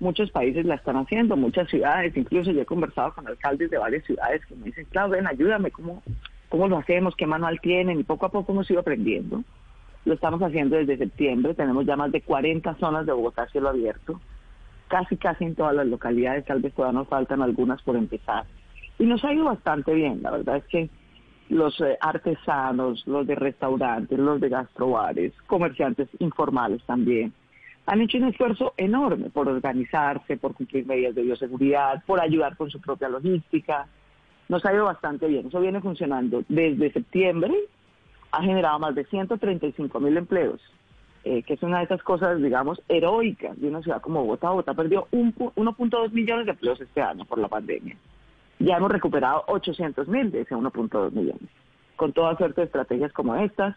Muchos 0.00 0.30
países 0.30 0.64
la 0.66 0.74
están 0.74 0.96
haciendo, 0.96 1.36
muchas 1.36 1.68
ciudades, 1.68 2.16
incluso 2.16 2.52
yo 2.52 2.62
he 2.62 2.66
conversado 2.66 3.12
con 3.14 3.26
alcaldes 3.26 3.70
de 3.70 3.78
varias 3.78 4.04
ciudades 4.04 4.44
que 4.46 4.54
me 4.54 4.66
dicen, 4.66 4.86
claro, 4.90 5.10
ven, 5.10 5.26
ayúdame, 5.26 5.70
¿cómo, 5.70 6.02
cómo 6.48 6.68
lo 6.68 6.78
hacemos, 6.78 7.14
qué 7.16 7.26
manual 7.26 7.60
tienen, 7.60 8.00
y 8.00 8.04
poco 8.04 8.26
a 8.26 8.30
poco 8.30 8.52
hemos 8.52 8.70
ido 8.70 8.80
aprendiendo. 8.80 9.42
Lo 10.04 10.14
estamos 10.14 10.40
haciendo 10.40 10.76
desde 10.76 10.98
septiembre, 10.98 11.54
tenemos 11.54 11.84
ya 11.84 11.96
más 11.96 12.12
de 12.12 12.20
40 12.22 12.74
zonas 12.76 13.04
de 13.06 13.12
Bogotá 13.12 13.46
cielo 13.48 13.68
abierto, 13.68 14.20
casi 14.88 15.16
casi 15.16 15.44
en 15.44 15.54
todas 15.54 15.74
las 15.74 15.86
localidades, 15.86 16.44
tal 16.44 16.62
vez 16.62 16.72
todavía 16.74 17.00
nos 17.00 17.08
faltan 17.08 17.42
algunas 17.42 17.82
por 17.82 17.96
empezar. 17.96 18.44
Y 18.98 19.04
nos 19.04 19.24
ha 19.24 19.32
ido 19.32 19.44
bastante 19.44 19.94
bien, 19.94 20.22
la 20.22 20.30
verdad 20.30 20.56
es 20.56 20.64
que 20.66 20.90
los 21.48 21.80
eh, 21.80 21.96
artesanos, 22.00 23.06
los 23.06 23.26
de 23.26 23.34
restaurantes, 23.34 24.18
los 24.18 24.40
de 24.40 24.48
gastrobares, 24.48 25.32
comerciantes 25.46 26.08
informales 26.18 26.82
también, 26.84 27.32
han 27.86 28.00
hecho 28.00 28.18
un 28.18 28.24
esfuerzo 28.24 28.74
enorme 28.76 29.30
por 29.30 29.48
organizarse, 29.48 30.36
por 30.36 30.54
cumplir 30.54 30.86
medidas 30.86 31.14
de 31.14 31.22
bioseguridad, 31.22 32.02
por 32.04 32.20
ayudar 32.20 32.56
con 32.56 32.68
su 32.70 32.80
propia 32.80 33.08
logística, 33.08 33.86
nos 34.48 34.64
ha 34.64 34.72
ido 34.72 34.84
bastante 34.84 35.26
bien. 35.28 35.46
Eso 35.46 35.60
viene 35.60 35.80
funcionando 35.80 36.42
desde 36.48 36.92
septiembre, 36.92 37.54
ha 38.32 38.42
generado 38.42 38.78
más 38.80 38.94
de 38.94 39.04
135 39.04 40.00
mil 40.00 40.16
empleos, 40.16 40.60
eh, 41.24 41.42
que 41.42 41.54
es 41.54 41.62
una 41.62 41.78
de 41.78 41.84
esas 41.84 42.02
cosas, 42.02 42.42
digamos, 42.42 42.82
heroicas 42.88 43.60
de 43.60 43.68
una 43.68 43.82
ciudad 43.82 44.00
como 44.00 44.22
Bogotá. 44.22 44.50
Bogotá 44.50 44.74
perdió 44.74 45.06
1.2 45.12 46.12
millones 46.12 46.46
de 46.46 46.52
empleos 46.52 46.80
este 46.80 47.00
año 47.00 47.24
por 47.24 47.38
la 47.38 47.48
pandemia. 47.48 47.96
Ya 48.58 48.76
hemos 48.76 48.90
recuperado 48.90 49.44
800 49.48 50.08
mil 50.08 50.30
de 50.30 50.42
ese 50.42 50.54
1.2 50.54 51.12
millones, 51.12 51.48
con 51.96 52.12
toda 52.12 52.36
suerte 52.36 52.62
de 52.62 52.66
estrategias 52.66 53.12
como 53.12 53.36
estas, 53.36 53.76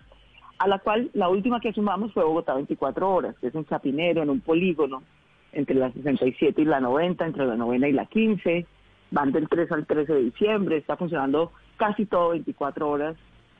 a 0.57 0.67
la 0.67 0.79
cual 0.79 1.09
la 1.13 1.29
última 1.29 1.59
que 1.59 1.73
sumamos 1.73 2.13
fue 2.13 2.23
Bogotá 2.23 2.53
24 2.53 3.09
horas, 3.09 3.35
que 3.39 3.47
es 3.47 3.55
un 3.55 3.65
chapinero 3.65 4.23
en 4.23 4.29
un 4.29 4.41
polígono 4.41 5.03
entre 5.51 5.75
la 5.75 5.91
67 5.91 6.61
y 6.61 6.65
la 6.65 6.79
90, 6.79 7.25
entre 7.25 7.45
la 7.45 7.55
novena 7.55 7.87
y 7.87 7.93
la 7.93 8.05
15, 8.05 8.65
van 9.11 9.31
del 9.31 9.49
3 9.49 9.71
al 9.71 9.85
13 9.85 10.13
de 10.13 10.23
diciembre, 10.23 10.77
está 10.77 10.95
funcionando 10.95 11.51
casi 11.77 12.05
todo 12.05 12.29
24 12.29 12.89
horas, 12.89 13.15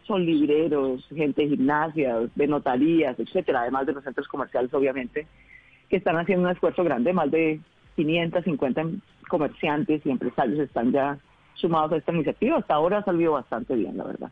son 0.06 0.26
libreros, 0.26 1.06
gente 1.16 1.44
de 1.44 1.50
gimnasias, 1.50 2.30
de 2.36 2.48
notarías, 2.48 3.20
etcétera, 3.20 3.62
además 3.62 3.86
de 3.86 3.94
los 3.94 4.04
centros 4.04 4.28
comerciales, 4.28 4.74
obviamente, 4.74 5.28
que 5.90 5.98
están 5.98 6.18
haciendo 6.18 6.46
un 6.46 6.52
esfuerzo 6.52 6.84
grande, 6.84 7.14
más 7.14 7.32
de 7.32 7.60
550 8.06 8.84
comerciantes 9.28 10.06
y 10.06 10.10
empresarios 10.10 10.60
están 10.60 10.92
ya 10.92 11.18
sumados 11.56 11.92
a 11.92 11.98
esta 11.98 12.14
iniciativa. 12.14 12.58
Hasta 12.58 12.74
ahora 12.74 13.00
ha 13.00 13.04
salido 13.04 13.34
bastante 13.34 13.76
bien, 13.76 13.98
la 13.98 14.06
verdad. 14.06 14.32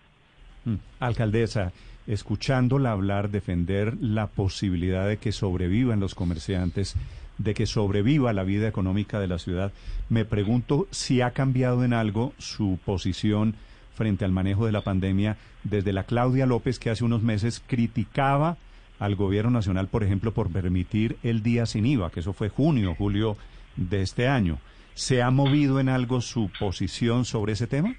Mm. 0.66 0.75
Alcaldesa, 1.00 1.72
escuchándola 2.08 2.92
hablar, 2.92 3.30
defender 3.30 3.96
la 4.00 4.28
posibilidad 4.28 5.08
de 5.08 5.18
que 5.18 5.31
sobrevivan 5.31 6.00
los 6.00 6.16
comerciantes, 6.16 6.96
de 7.38 7.54
que 7.54 7.66
sobreviva 7.66 8.34
la 8.34 8.44
vida 8.44 8.68
económica 8.68 9.19
de 9.19 9.28
la 9.28 9.38
ciudad, 9.38 9.72
me 10.10 10.25
pregunto 10.25 10.88
si 10.92 11.22
ha 11.22 11.31
cambiado 11.31 11.83
en 11.83 11.94
algo 11.94 12.33
su 12.38 12.80
posición 12.86 13.56
frente 13.94 14.26
al 14.26 14.31
manejo 14.31 14.66
de 14.66 14.71
la 14.71 14.81
pandemia 14.81 15.38
desde 15.64 15.92
la 15.92 16.04
Claudia 16.04 16.45
López 16.45 16.80
que 16.80 16.90
hace 16.90 17.04
unos 17.04 17.21
meses 17.24 17.62
criticaba 17.66 18.57
al 19.00 19.16
gobierno 19.16 19.52
nacional, 19.52 19.88
por 19.88 20.04
ejemplo, 20.04 20.31
por 20.31 20.50
permitir 20.50 21.18
el 21.24 21.44
día 21.44 21.66
sin 21.66 21.86
IVA, 21.86 22.09
que 22.09 22.21
eso 22.21 22.33
fue 22.33 22.50
junio, 22.50 22.95
julio 22.95 23.38
de 23.78 24.02
este 24.02 24.28
año. 24.28 24.57
¿Se 24.94 25.22
ha 25.22 25.31
movido 25.31 25.80
en 25.80 25.90
algo 25.90 26.22
su 26.22 26.50
posición 26.60 27.24
sobre 27.24 27.54
ese 27.54 27.68
tema? 27.68 27.96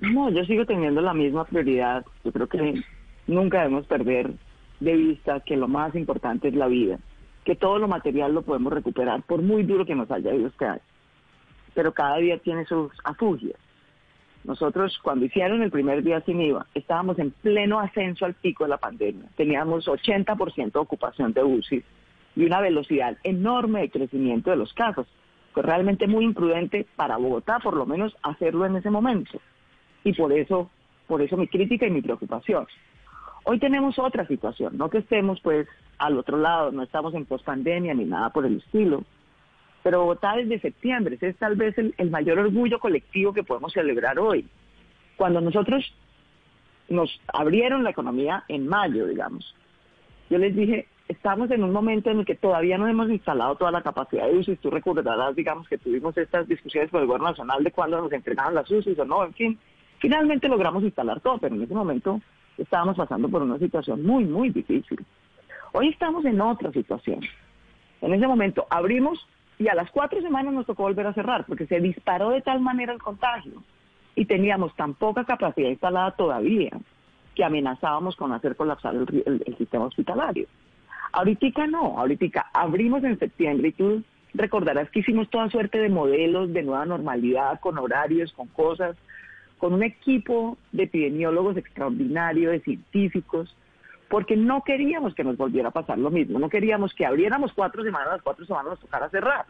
No, 0.00 0.30
yo 0.30 0.44
sigo 0.44 0.66
teniendo 0.66 1.00
la 1.00 1.14
misma 1.14 1.44
prioridad. 1.44 2.04
Yo 2.24 2.32
creo 2.32 2.48
que 2.48 2.82
nunca 3.26 3.58
debemos 3.58 3.86
perder 3.86 4.32
de 4.80 4.94
vista 4.94 5.40
que 5.40 5.56
lo 5.56 5.68
más 5.68 5.94
importante 5.94 6.48
es 6.48 6.54
la 6.54 6.66
vida 6.66 6.98
que 7.48 7.56
todo 7.56 7.78
lo 7.78 7.88
material 7.88 8.34
lo 8.34 8.42
podemos 8.42 8.70
recuperar, 8.74 9.22
por 9.22 9.40
muy 9.40 9.62
duro 9.62 9.86
que 9.86 9.94
nos 9.94 10.10
haya 10.10 10.34
ido 10.34 10.48
este 10.48 10.66
año. 10.66 10.82
Pero 11.72 11.94
cada 11.94 12.18
día 12.18 12.36
tiene 12.36 12.66
sus 12.66 12.92
afugias. 13.04 13.58
Nosotros, 14.44 14.98
cuando 15.02 15.24
hicieron 15.24 15.62
el 15.62 15.70
primer 15.70 16.02
día 16.02 16.20
sin 16.26 16.42
IVA, 16.42 16.66
estábamos 16.74 17.18
en 17.18 17.30
pleno 17.30 17.80
ascenso 17.80 18.26
al 18.26 18.34
pico 18.34 18.64
de 18.64 18.68
la 18.68 18.76
pandemia. 18.76 19.30
Teníamos 19.34 19.88
80% 19.88 20.72
de 20.72 20.78
ocupación 20.78 21.32
de 21.32 21.42
UCI 21.42 21.82
y 22.38 22.44
una 22.44 22.60
velocidad 22.60 23.18
enorme 23.24 23.80
de 23.80 23.90
crecimiento 23.90 24.50
de 24.50 24.56
los 24.56 24.72
casos. 24.72 25.08
Fue 25.52 25.64
realmente 25.64 26.06
muy 26.06 26.24
imprudente 26.24 26.86
para 26.94 27.16
Bogotá, 27.16 27.58
por 27.58 27.74
lo 27.74 27.84
menos, 27.84 28.16
hacerlo 28.22 28.64
en 28.64 28.76
ese 28.76 28.90
momento. 28.90 29.40
Y 30.04 30.12
por 30.12 30.32
eso, 30.32 30.70
por 31.08 31.20
eso 31.20 31.36
mi 31.36 31.48
crítica 31.48 31.88
y 31.88 31.90
mi 31.90 32.00
preocupación. 32.00 32.68
Hoy 33.42 33.58
tenemos 33.58 33.98
otra 33.98 34.24
situación, 34.28 34.78
no 34.78 34.88
que 34.88 34.98
estemos 34.98 35.40
pues 35.40 35.66
al 35.98 36.16
otro 36.16 36.38
lado, 36.38 36.70
no 36.70 36.84
estamos 36.84 37.12
en 37.14 37.24
pospandemia 37.24 37.92
ni 37.92 38.04
nada 38.04 38.30
por 38.30 38.46
el 38.46 38.58
estilo, 38.58 39.02
pero 39.82 40.02
Bogotá 40.02 40.36
desde 40.36 40.60
septiembre, 40.60 41.18
es 41.20 41.36
tal 41.38 41.56
vez 41.56 41.74
el, 41.76 42.10
mayor 42.10 42.38
orgullo 42.38 42.78
colectivo 42.78 43.32
que 43.32 43.42
podemos 43.42 43.72
celebrar 43.72 44.20
hoy. 44.20 44.46
Cuando 45.16 45.40
nosotros 45.40 45.92
nos 46.88 47.20
abrieron 47.32 47.82
la 47.82 47.90
economía 47.90 48.44
en 48.46 48.68
mayo, 48.68 49.06
digamos, 49.06 49.56
yo 50.30 50.38
les 50.38 50.54
dije, 50.54 50.86
estamos 51.08 51.50
en 51.50 51.64
un 51.64 51.72
momento 51.72 52.10
en 52.10 52.20
el 52.20 52.26
que 52.26 52.34
todavía 52.34 52.78
no 52.78 52.86
hemos 52.86 53.10
instalado 53.10 53.56
toda 53.56 53.70
la 53.70 53.82
capacidad 53.82 54.26
de 54.26 54.38
UCI. 54.38 54.56
Tú 54.56 54.70
recordarás, 54.70 55.34
digamos, 55.34 55.68
que 55.68 55.78
tuvimos 55.78 56.16
estas 56.16 56.46
discusiones 56.46 56.90
con 56.90 57.00
el 57.00 57.06
gobierno 57.06 57.30
nacional 57.30 57.64
de 57.64 57.72
cuándo 57.72 58.00
nos 58.00 58.12
entregaban 58.12 58.54
las 58.54 58.70
UCI 58.70 58.94
o 59.00 59.04
no, 59.04 59.24
en 59.24 59.34
fin. 59.34 59.58
Finalmente 59.98 60.48
logramos 60.48 60.82
instalar 60.84 61.20
todo, 61.20 61.38
pero 61.38 61.54
en 61.54 61.62
ese 61.62 61.74
momento 61.74 62.20
estábamos 62.56 62.96
pasando 62.96 63.28
por 63.28 63.42
una 63.42 63.58
situación 63.58 64.04
muy, 64.04 64.24
muy 64.24 64.50
difícil. 64.50 65.04
Hoy 65.72 65.88
estamos 65.88 66.24
en 66.24 66.40
otra 66.40 66.70
situación. 66.72 67.20
En 68.00 68.14
ese 68.14 68.26
momento 68.26 68.66
abrimos 68.70 69.26
Y 69.60 69.66
a 69.66 69.74
las 69.74 69.90
cuatro 69.90 70.20
semanas 70.20 70.54
nos 70.54 70.66
tocó 70.66 70.84
volver 70.84 71.06
a 71.08 71.12
cerrar 71.12 71.44
porque 71.44 71.66
se 71.66 71.80
disparó 71.80 72.30
de 72.30 72.42
tal 72.42 72.60
manera 72.60 72.92
el 72.92 73.02
contagio 73.02 73.64
y 74.14 74.24
teníamos 74.24 74.74
tan 74.76 74.94
poca 74.94 75.24
capacidad 75.24 75.68
instalada 75.68 76.12
todavía 76.12 76.70
que 77.34 77.44
amenazábamos 77.44 78.16
con 78.16 78.32
hacer 78.32 78.56
colapsar 78.56 78.94
el, 78.94 79.56
sistema 79.58 79.86
hospitalario. 79.86 80.46
Ahorita 81.12 81.66
no, 81.66 81.98
ahorita 81.98 82.46
abrimos 82.52 83.02
en 83.04 83.18
septiembre 83.18 83.68
y 83.68 83.72
tú 83.72 84.02
recordarás 84.34 84.90
que 84.90 85.00
hicimos 85.00 85.28
toda 85.30 85.50
suerte 85.50 85.78
de 85.78 85.88
modelos 85.88 86.52
de 86.52 86.62
nueva 86.62 86.84
normalidad, 86.84 87.60
con 87.60 87.78
horarios, 87.78 88.32
con 88.32 88.46
cosas, 88.48 88.96
con 89.58 89.72
un 89.72 89.82
equipo 89.82 90.56
de 90.72 90.84
epidemiólogos 90.84 91.56
extraordinario, 91.56 92.50
de 92.50 92.60
científicos, 92.60 93.54
porque 94.08 94.36
no 94.36 94.62
queríamos 94.62 95.14
que 95.14 95.24
nos 95.24 95.36
volviera 95.36 95.68
a 95.68 95.72
pasar 95.72 95.98
lo 95.98 96.10
mismo, 96.10 96.38
no 96.38 96.48
queríamos 96.48 96.94
que 96.94 97.04
abriéramos 97.04 97.52
cuatro 97.52 97.82
semanas, 97.82 98.08
las 98.12 98.22
cuatro 98.22 98.46
semanas 98.46 98.72
nos 98.72 98.80
tocara 98.80 99.10
cerrar, 99.10 99.46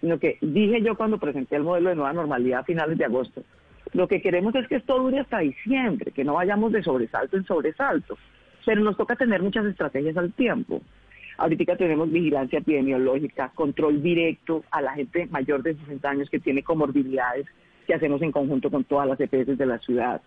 sino 0.00 0.18
que 0.18 0.38
dije 0.40 0.82
yo 0.82 0.96
cuando 0.96 1.18
presenté 1.18 1.56
el 1.56 1.62
modelo 1.62 1.90
de 1.90 1.96
nueva 1.96 2.12
normalidad 2.12 2.60
a 2.60 2.64
finales 2.64 2.98
de 2.98 3.04
agosto, 3.04 3.42
lo 3.92 4.08
que 4.08 4.20
queremos 4.20 4.54
es 4.54 4.66
que 4.66 4.76
esto 4.76 4.98
dure 4.98 5.20
hasta 5.20 5.38
diciembre, 5.38 6.10
que 6.12 6.24
no 6.24 6.34
vayamos 6.34 6.72
de 6.72 6.82
sobresalto 6.82 7.36
en 7.36 7.44
sobresalto, 7.44 8.18
pero 8.64 8.82
nos 8.82 8.96
toca 8.96 9.16
tener 9.16 9.42
muchas 9.42 9.66
estrategias 9.66 10.16
al 10.16 10.32
tiempo. 10.32 10.80
Ahorita 11.38 11.76
tenemos 11.76 12.10
vigilancia 12.10 12.58
epidemiológica, 12.58 13.52
control 13.54 14.02
directo 14.02 14.64
a 14.70 14.82
la 14.82 14.94
gente 14.94 15.26
mayor 15.26 15.62
de 15.62 15.76
60 15.76 16.10
años 16.10 16.30
que 16.30 16.40
tiene 16.40 16.64
comorbilidades 16.64 17.46
que 17.86 17.94
hacemos 17.94 18.20
en 18.22 18.32
conjunto 18.32 18.70
con 18.70 18.84
todas 18.84 19.08
las 19.08 19.20
EPS 19.20 19.56
de 19.56 19.66
la 19.66 19.78
ciudad. 19.78 20.20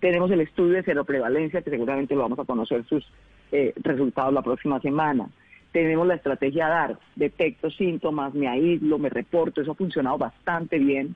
Tenemos 0.00 0.30
el 0.30 0.42
estudio 0.42 0.74
de 0.74 0.82
cero 0.82 1.04
prevalencia, 1.04 1.62
que 1.62 1.70
seguramente 1.70 2.14
lo 2.14 2.22
vamos 2.22 2.38
a 2.38 2.44
conocer 2.44 2.84
sus 2.84 3.04
eh, 3.52 3.72
resultados 3.76 4.32
la 4.32 4.42
próxima 4.42 4.80
semana. 4.80 5.28
Tenemos 5.72 6.06
la 6.06 6.14
estrategia 6.14 6.68
DAR, 6.68 6.98
detecto 7.16 7.70
síntomas, 7.70 8.34
me 8.34 8.48
aíslo, 8.48 8.98
me 8.98 9.08
reporto, 9.08 9.60
eso 9.60 9.72
ha 9.72 9.74
funcionado 9.74 10.18
bastante 10.18 10.78
bien. 10.78 11.14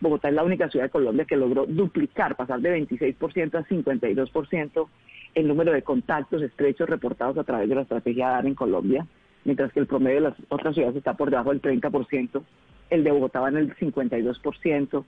Bogotá 0.00 0.28
es 0.28 0.34
la 0.34 0.44
única 0.44 0.68
ciudad 0.68 0.86
de 0.86 0.90
Colombia 0.90 1.24
que 1.24 1.36
logró 1.36 1.66
duplicar, 1.66 2.36
pasar 2.36 2.60
de 2.60 2.80
26% 2.80 3.54
a 3.54 3.64
52% 3.64 4.88
el 5.34 5.48
número 5.48 5.72
de 5.72 5.82
contactos 5.82 6.42
estrechos 6.42 6.88
reportados 6.88 7.36
a 7.38 7.44
través 7.44 7.68
de 7.68 7.74
la 7.74 7.82
estrategia 7.82 8.28
DAR 8.28 8.46
en 8.46 8.54
Colombia, 8.54 9.06
mientras 9.44 9.72
que 9.72 9.80
el 9.80 9.86
promedio 9.86 10.16
de 10.16 10.28
las 10.28 10.34
otras 10.48 10.74
ciudades 10.74 10.96
está 10.96 11.14
por 11.14 11.30
debajo 11.30 11.50
del 11.50 11.62
30%, 11.62 12.42
el 12.90 13.04
de 13.04 13.10
Bogotá 13.10 13.40
va 13.40 13.48
en 13.48 13.56
el 13.56 13.76
52%, 13.76 15.04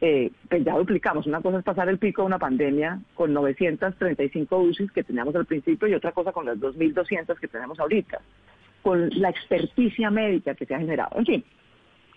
eh, 0.00 0.30
pues 0.48 0.64
ya 0.64 0.76
duplicamos. 0.76 1.26
Una 1.26 1.40
cosa 1.40 1.58
es 1.58 1.64
pasar 1.64 1.88
el 1.88 1.98
pico 1.98 2.22
de 2.22 2.26
una 2.26 2.38
pandemia 2.38 3.00
con 3.14 3.32
935 3.32 4.58
UCIs 4.58 4.92
que 4.92 5.04
teníamos 5.04 5.34
al 5.34 5.46
principio 5.46 5.88
y 5.88 5.94
otra 5.94 6.12
cosa 6.12 6.32
con 6.32 6.46
las 6.46 6.58
2.200 6.58 7.38
que 7.38 7.48
tenemos 7.48 7.78
ahorita, 7.80 8.20
con 8.82 9.10
la 9.10 9.30
experticia 9.30 10.10
médica 10.10 10.54
que 10.54 10.66
se 10.66 10.74
ha 10.74 10.78
generado. 10.78 11.18
En 11.18 11.26
fin, 11.26 11.44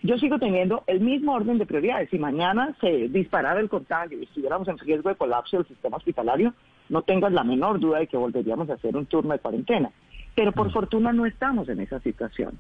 yo 0.03 0.17
sigo 0.17 0.39
teniendo 0.39 0.83
el 0.87 0.99
mismo 0.99 1.33
orden 1.33 1.57
de 1.57 1.65
prioridades. 1.65 2.09
Si 2.09 2.19
mañana 2.19 2.75
se 2.81 3.07
disparara 3.09 3.59
el 3.59 3.69
contagio 3.69 4.19
y 4.19 4.23
estuviéramos 4.23 4.67
en 4.67 4.77
riesgo 4.77 5.09
de 5.09 5.15
colapso 5.15 5.57
del 5.57 5.67
sistema 5.67 5.97
hospitalario, 5.97 6.53
no 6.91 7.01
tengas 7.01 7.31
la 7.31 7.43
menor 7.43 7.79
duda 7.79 7.99
de 7.99 8.07
que 8.07 8.17
volveríamos 8.17 8.69
a 8.69 8.73
hacer 8.73 8.95
un 8.95 9.05
turno 9.05 9.31
de 9.33 9.39
cuarentena. 9.39 9.89
Pero 10.35 10.51
por 10.51 10.67
mm. 10.67 10.71
fortuna 10.71 11.13
no 11.13 11.25
estamos 11.25 11.67
en 11.69 11.79
esa 11.79 11.99
situación. 12.01 12.59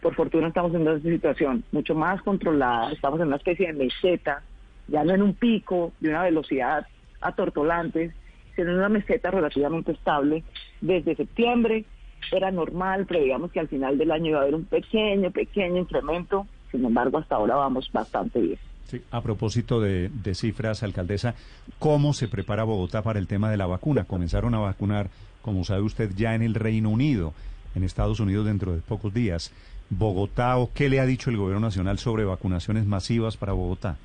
Por 0.00 0.14
fortuna 0.14 0.48
estamos 0.48 0.72
en 0.74 0.82
una 0.82 0.98
situación 1.00 1.64
mucho 1.72 1.94
más 1.94 2.22
controlada, 2.22 2.92
estamos 2.92 3.20
en 3.20 3.26
una 3.26 3.36
especie 3.36 3.66
de 3.66 3.72
meseta 3.72 4.42
ya 4.86 5.04
no 5.04 5.14
en 5.14 5.22
un 5.22 5.34
pico 5.34 5.92
de 6.00 6.10
una 6.10 6.22
velocidad 6.22 6.86
atortolante, 7.20 8.12
sino 8.54 8.70
en 8.70 8.76
una 8.76 8.88
meseta 8.88 9.30
relativamente 9.30 9.92
estable. 9.92 10.44
Desde 10.80 11.16
septiembre 11.16 11.84
era 12.30 12.50
normal, 12.50 13.06
preveíamos 13.06 13.50
que 13.50 13.60
al 13.60 13.68
final 13.68 13.98
del 13.98 14.10
año 14.10 14.30
iba 14.30 14.38
a 14.38 14.42
haber 14.42 14.54
un 14.54 14.64
pequeño, 14.64 15.30
pequeño 15.30 15.78
incremento, 15.78 16.46
sin 16.70 16.84
embargo 16.84 17.18
hasta 17.18 17.36
ahora 17.36 17.56
vamos 17.56 17.90
bastante 17.92 18.40
bien. 18.40 18.58
Sí, 18.86 19.02
a 19.10 19.22
propósito 19.22 19.80
de, 19.80 20.10
de 20.10 20.34
cifras, 20.34 20.82
alcaldesa, 20.82 21.34
¿cómo 21.78 22.12
se 22.12 22.28
prepara 22.28 22.64
Bogotá 22.64 23.02
para 23.02 23.18
el 23.18 23.26
tema 23.26 23.50
de 23.50 23.56
la 23.56 23.66
vacuna? 23.66 24.04
Comenzaron 24.04 24.54
a 24.54 24.58
vacunar, 24.58 25.08
como 25.42 25.64
sabe 25.64 25.82
usted, 25.82 26.10
ya 26.14 26.34
en 26.34 26.42
el 26.42 26.54
Reino 26.54 26.90
Unido, 26.90 27.32
en 27.74 27.82
Estados 27.82 28.20
Unidos 28.20 28.46
dentro 28.46 28.74
de 28.74 28.80
pocos 28.80 29.12
días. 29.12 29.52
Bogotá, 29.90 30.56
¿o 30.58 30.70
qué 30.72 30.88
le 30.88 31.00
ha 31.00 31.06
dicho 31.06 31.30
el 31.30 31.36
gobierno 31.36 31.66
nacional 31.66 31.98
sobre 31.98 32.24
vacunaciones 32.24 32.84
masivas 32.86 33.36
para 33.36 33.52
Bogotá? 33.52 33.96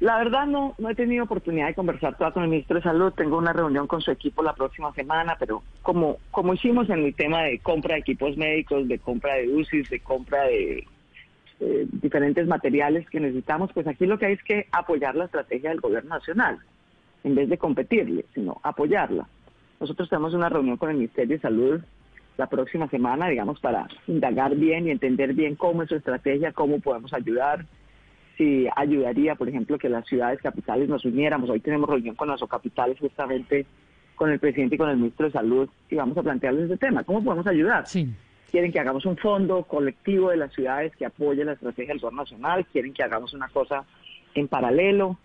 La 0.00 0.16
verdad 0.18 0.46
no, 0.46 0.74
no 0.78 0.90
he 0.90 0.94
tenido 0.94 1.24
oportunidad 1.24 1.66
de 1.66 1.74
conversar 1.74 2.16
toda 2.16 2.30
con 2.30 2.44
el 2.44 2.48
ministro 2.48 2.76
de 2.76 2.82
Salud. 2.82 3.12
Tengo 3.12 3.36
una 3.36 3.52
reunión 3.52 3.88
con 3.88 4.00
su 4.00 4.12
equipo 4.12 4.44
la 4.44 4.54
próxima 4.54 4.92
semana, 4.92 5.36
pero 5.38 5.62
como, 5.82 6.18
como 6.30 6.54
hicimos 6.54 6.88
en 6.88 7.04
el 7.04 7.14
tema 7.14 7.42
de 7.42 7.58
compra 7.58 7.94
de 7.94 8.00
equipos 8.00 8.36
médicos, 8.36 8.86
de 8.86 9.00
compra 9.00 9.34
de 9.34 9.48
UCIs, 9.48 9.90
de 9.90 9.98
compra 9.98 10.44
de 10.44 10.86
diferentes 11.60 12.46
materiales 12.46 13.08
que 13.10 13.20
necesitamos, 13.20 13.72
pues 13.72 13.86
aquí 13.86 14.06
lo 14.06 14.18
que 14.18 14.26
hay 14.26 14.32
es 14.34 14.42
que 14.42 14.66
apoyar 14.70 15.16
la 15.16 15.24
estrategia 15.24 15.70
del 15.70 15.80
gobierno 15.80 16.10
nacional, 16.10 16.58
en 17.24 17.34
vez 17.34 17.48
de 17.48 17.58
competirle, 17.58 18.24
sino 18.34 18.60
apoyarla. 18.62 19.26
Nosotros 19.80 20.08
tenemos 20.08 20.34
una 20.34 20.48
reunión 20.48 20.76
con 20.76 20.90
el 20.90 20.96
Ministerio 20.96 21.36
de 21.36 21.42
Salud 21.42 21.80
la 22.36 22.46
próxima 22.46 22.88
semana, 22.88 23.28
digamos, 23.28 23.58
para 23.58 23.88
indagar 24.06 24.54
bien 24.54 24.86
y 24.86 24.90
entender 24.90 25.34
bien 25.34 25.56
cómo 25.56 25.82
es 25.82 25.88
su 25.88 25.96
estrategia, 25.96 26.52
cómo 26.52 26.78
podemos 26.78 27.12
ayudar, 27.12 27.66
si 28.36 28.68
ayudaría, 28.76 29.34
por 29.34 29.48
ejemplo, 29.48 29.76
que 29.76 29.88
las 29.88 30.06
ciudades 30.06 30.40
capitales 30.40 30.88
nos 30.88 31.04
uniéramos. 31.04 31.50
Hoy 31.50 31.58
tenemos 31.58 31.90
reunión 31.90 32.14
con 32.14 32.28
las 32.28 32.40
capitales 32.48 32.96
justamente 33.00 33.66
con 34.14 34.30
el 34.30 34.38
presidente 34.38 34.76
y 34.76 34.78
con 34.78 34.88
el 34.88 34.96
ministro 34.96 35.26
de 35.26 35.32
Salud 35.32 35.68
y 35.90 35.96
vamos 35.96 36.16
a 36.16 36.22
plantearles 36.22 36.66
ese 36.66 36.76
tema. 36.76 37.02
¿Cómo 37.02 37.22
podemos 37.24 37.46
ayudar? 37.46 37.86
Sí. 37.86 38.08
Quieren 38.50 38.72
que 38.72 38.80
hagamos 38.80 39.04
un 39.04 39.16
fondo 39.16 39.62
colectivo 39.64 40.30
de 40.30 40.38
las 40.38 40.52
ciudades 40.52 40.94
que 40.96 41.04
apoye 41.04 41.44
la 41.44 41.52
estrategia 41.52 41.92
del 41.92 42.00
gobierno 42.00 42.22
nacional, 42.22 42.66
quieren 42.66 42.94
que 42.94 43.02
hagamos 43.02 43.34
una 43.34 43.48
cosa 43.48 43.84
en 44.34 44.48
paralelo. 44.48 45.18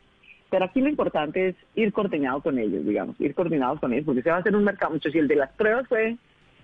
Pero 0.49 0.65
aquí 0.65 0.81
lo 0.81 0.89
importante 0.89 1.49
es 1.49 1.55
ir 1.75 1.91
coordinado 1.93 2.41
con 2.41 2.59
ellos, 2.59 2.85
digamos, 2.85 3.19
ir 3.19 3.33
coordinados 3.33 3.79
con 3.79 3.93
ellos, 3.93 4.05
porque 4.05 4.21
se 4.21 4.29
va 4.29 4.37
a 4.37 4.39
hacer 4.39 4.55
un 4.55 4.63
mercado 4.63 4.93
mucho. 4.93 5.09
Si 5.09 5.17
el 5.17 5.27
de 5.27 5.35
las 5.35 5.51
pruebas 5.53 5.87
fue, 5.87 6.17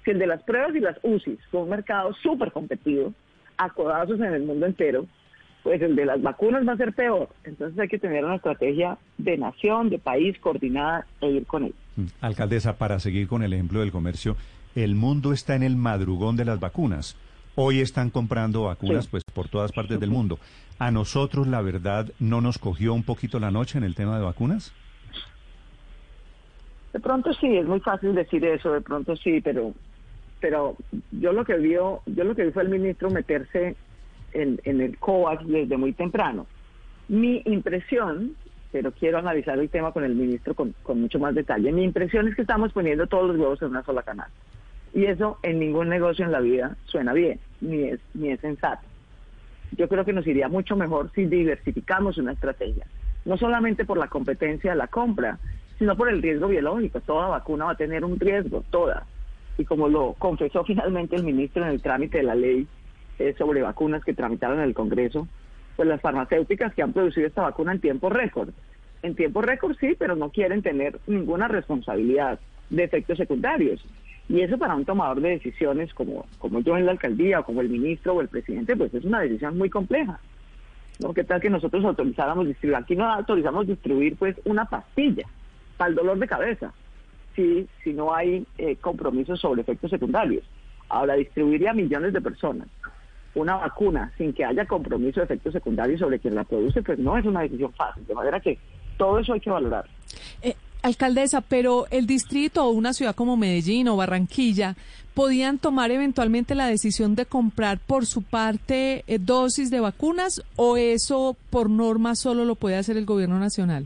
si 0.03 0.11
el 0.11 0.19
de 0.19 0.27
las 0.27 0.43
pruebas 0.43 0.75
y 0.75 0.79
las 0.79 0.97
UCIs 1.01 1.39
fue 1.49 1.61
un 1.61 1.69
mercado 1.69 2.13
súper 2.13 2.51
competitivo, 2.51 3.13
a 3.57 3.69
codazos 3.69 4.19
en 4.19 4.33
el 4.33 4.43
mundo 4.43 4.65
entero, 4.65 5.05
pues 5.63 5.81
el 5.81 5.95
de 5.95 6.05
las 6.05 6.21
vacunas 6.21 6.67
va 6.67 6.73
a 6.73 6.77
ser 6.77 6.93
peor. 6.93 7.29
Entonces 7.43 7.77
hay 7.79 7.87
que 7.87 7.99
tener 7.99 8.23
una 8.23 8.35
estrategia 8.35 8.97
de 9.17 9.37
nación, 9.37 9.89
de 9.89 9.99
país 9.99 10.37
coordinada 10.39 11.05
e 11.21 11.29
ir 11.29 11.45
con 11.45 11.65
él. 11.65 11.73
Mm. 11.95 12.05
Alcaldesa, 12.21 12.77
para 12.77 12.99
seguir 12.99 13.27
con 13.27 13.43
el 13.43 13.53
ejemplo 13.53 13.81
del 13.81 13.91
comercio, 13.91 14.37
el 14.83 14.95
mundo 14.95 15.33
está 15.33 15.55
en 15.55 15.63
el 15.63 15.75
madrugón 15.75 16.35
de 16.35 16.45
las 16.45 16.59
vacunas. 16.59 17.15
Hoy 17.55 17.81
están 17.81 18.09
comprando 18.09 18.63
vacunas 18.63 19.07
pues 19.07 19.23
por 19.33 19.49
todas 19.49 19.71
partes 19.71 19.99
del 19.99 20.09
mundo. 20.09 20.39
¿A 20.77 20.91
nosotros 20.91 21.47
la 21.47 21.61
verdad 21.61 22.09
no 22.19 22.41
nos 22.41 22.57
cogió 22.57 22.93
un 22.93 23.03
poquito 23.03 23.39
la 23.39 23.51
noche 23.51 23.77
en 23.77 23.83
el 23.83 23.95
tema 23.95 24.17
de 24.17 24.23
vacunas? 24.23 24.73
De 26.93 26.99
pronto 26.99 27.33
sí, 27.33 27.57
es 27.57 27.67
muy 27.67 27.81
fácil 27.81 28.15
decir 28.15 28.43
eso, 28.45 28.71
de 28.71 28.81
pronto 28.81 29.15
sí, 29.15 29.41
pero 29.41 29.73
pero 30.39 30.77
yo 31.11 31.33
lo 31.33 31.45
que 31.45 31.57
vio, 31.57 32.01
yo 32.05 32.23
lo 32.23 32.35
que 32.35 32.45
vi 32.45 32.51
fue 32.51 32.63
el 32.63 32.69
ministro 32.69 33.09
meterse 33.09 33.75
en, 34.31 34.59
el 34.63 34.97
COVAX 34.97 35.45
desde 35.47 35.77
muy 35.77 35.93
temprano. 35.93 36.47
Mi 37.07 37.41
impresión, 37.45 38.35
pero 38.71 38.91
quiero 38.91 39.17
analizar 39.17 39.59
el 39.59 39.69
tema 39.69 39.91
con 39.91 40.03
el 40.03 40.15
ministro 40.15 40.53
con, 40.53 40.73
mucho 40.95 41.19
más 41.19 41.35
detalle, 41.35 41.71
mi 41.71 41.83
impresión 41.83 42.27
es 42.27 42.35
que 42.35 42.43
estamos 42.43 42.71
poniendo 42.71 43.07
todos 43.07 43.27
los 43.29 43.37
huevos 43.37 43.61
en 43.61 43.69
una 43.69 43.83
sola 43.83 44.03
canasta. 44.03 44.31
Y 44.93 45.05
eso 45.05 45.37
en 45.43 45.59
ningún 45.59 45.89
negocio 45.89 46.25
en 46.25 46.31
la 46.31 46.39
vida 46.39 46.75
suena 46.85 47.13
bien, 47.13 47.39
ni 47.61 47.83
es, 47.83 47.99
ni 48.13 48.29
es 48.29 48.39
sensato. 48.39 48.81
Yo 49.77 49.87
creo 49.87 50.03
que 50.03 50.13
nos 50.13 50.25
iría 50.25 50.47
mucho 50.47 50.75
mejor 50.75 51.11
si 51.13 51.25
diversificamos 51.25 52.17
una 52.17 52.31
estrategia, 52.31 52.85
no 53.25 53.37
solamente 53.37 53.85
por 53.85 53.97
la 53.97 54.07
competencia 54.07 54.71
de 54.71 54.77
la 54.77 54.87
compra, 54.87 55.37
sino 55.77 55.95
por 55.95 56.09
el 56.09 56.21
riesgo 56.21 56.47
biológico. 56.47 56.99
Toda 57.01 57.27
vacuna 57.27 57.65
va 57.65 57.71
a 57.71 57.77
tener 57.77 58.03
un 58.03 58.19
riesgo, 58.19 58.63
toda. 58.69 59.05
Y 59.57 59.65
como 59.65 59.87
lo 59.87 60.13
confesó 60.17 60.63
finalmente 60.63 61.15
el 61.15 61.23
ministro 61.23 61.63
en 61.63 61.69
el 61.69 61.81
trámite 61.81 62.17
de 62.17 62.23
la 62.23 62.35
ley, 62.35 62.67
eh, 63.19 63.35
sobre 63.37 63.61
vacunas 63.61 64.03
que 64.03 64.13
tramitaron 64.13 64.59
en 64.59 64.65
el 64.65 64.73
Congreso, 64.73 65.27
pues 65.75 65.87
las 65.87 66.01
farmacéuticas 66.01 66.73
que 66.73 66.81
han 66.81 66.93
producido 66.93 67.27
esta 67.27 67.41
vacuna 67.41 67.73
en 67.73 67.81
tiempo 67.81 68.09
récord. 68.09 68.49
En 69.01 69.15
tiempo 69.15 69.41
récord 69.41 69.75
sí, 69.79 69.95
pero 69.99 70.15
no 70.15 70.29
quieren 70.29 70.61
tener 70.61 70.99
ninguna 71.05 71.47
responsabilidad 71.47 72.39
de 72.69 72.83
efectos 72.83 73.17
secundarios. 73.17 73.85
Y 74.29 74.41
eso 74.41 74.57
para 74.59 74.75
un 74.75 74.85
tomador 74.85 75.21
de 75.21 75.31
decisiones 75.31 75.93
como, 75.93 76.25
como 76.37 76.59
yo 76.59 76.77
en 76.77 76.85
la 76.85 76.91
alcaldía 76.91 77.39
o 77.39 77.43
como 77.43 77.61
el 77.61 77.69
ministro 77.69 78.13
o 78.13 78.21
el 78.21 78.27
presidente, 78.27 78.75
pues 78.75 78.93
es 78.93 79.03
una 79.03 79.21
decisión 79.21 79.57
muy 79.57 79.69
compleja. 79.69 80.19
¿no? 80.99 81.13
¿Qué 81.13 81.23
tal 81.23 81.41
que 81.41 81.49
nosotros 81.49 81.83
autorizáramos 81.83 82.45
distribuir? 82.45 82.77
Aquí 82.77 82.95
no 82.95 83.11
autorizamos 83.11 83.65
distribuir 83.65 84.15
pues 84.17 84.35
una 84.45 84.65
pastilla 84.65 85.25
para 85.77 85.89
el 85.89 85.95
dolor 85.95 86.19
de 86.19 86.27
cabeza, 86.27 86.71
si, 87.35 87.67
si 87.83 87.91
no 87.93 88.13
hay 88.13 88.45
eh, 88.59 88.75
compromisos 88.75 89.39
sobre 89.39 89.61
efectos 89.61 89.89
secundarios. 89.89 90.43
Ahora, 90.89 91.15
distribuiría 91.15 91.71
a 91.71 91.73
millones 91.73 92.13
de 92.13 92.21
personas 92.21 92.67
una 93.35 93.55
vacuna 93.55 94.11
sin 94.17 94.33
que 94.33 94.43
haya 94.43 94.65
compromiso 94.65 95.19
de 95.19 95.25
efectos 95.25 95.53
secundarios 95.53 95.99
sobre 95.99 96.19
quien 96.19 96.35
la 96.35 96.43
produce, 96.43 96.81
pues 96.81 96.99
no 96.99 97.17
es 97.17 97.25
una 97.25 97.41
decisión 97.41 97.71
fácil. 97.73 98.05
De 98.05 98.13
manera 98.13 98.39
que 98.39 98.57
todo 98.97 99.19
eso 99.19 99.33
hay 99.33 99.39
que 99.39 99.49
valorar. 99.49 99.85
Eh, 100.41 100.55
alcaldesa, 100.81 101.41
pero 101.41 101.87
el 101.91 102.07
distrito 102.07 102.65
o 102.65 102.71
una 102.71 102.93
ciudad 102.93 103.15
como 103.15 103.37
Medellín 103.37 103.87
o 103.87 103.97
Barranquilla 103.97 104.75
¿podían 105.19 105.57
tomar 105.57 105.91
eventualmente 105.91 106.55
la 106.55 106.67
decisión 106.67 107.13
de 107.15 107.25
comprar 107.25 107.79
por 107.79 108.05
su 108.05 108.23
parte 108.23 109.03
eh, 109.05 109.19
dosis 109.19 109.69
de 109.69 109.81
vacunas 109.81 110.41
o 110.55 110.77
eso 110.77 111.35
por 111.49 111.69
norma 111.69 112.15
solo 112.15 112.45
lo 112.45 112.55
puede 112.55 112.77
hacer 112.77 112.95
el 112.95 113.05
gobierno 113.05 113.37
nacional? 113.37 113.85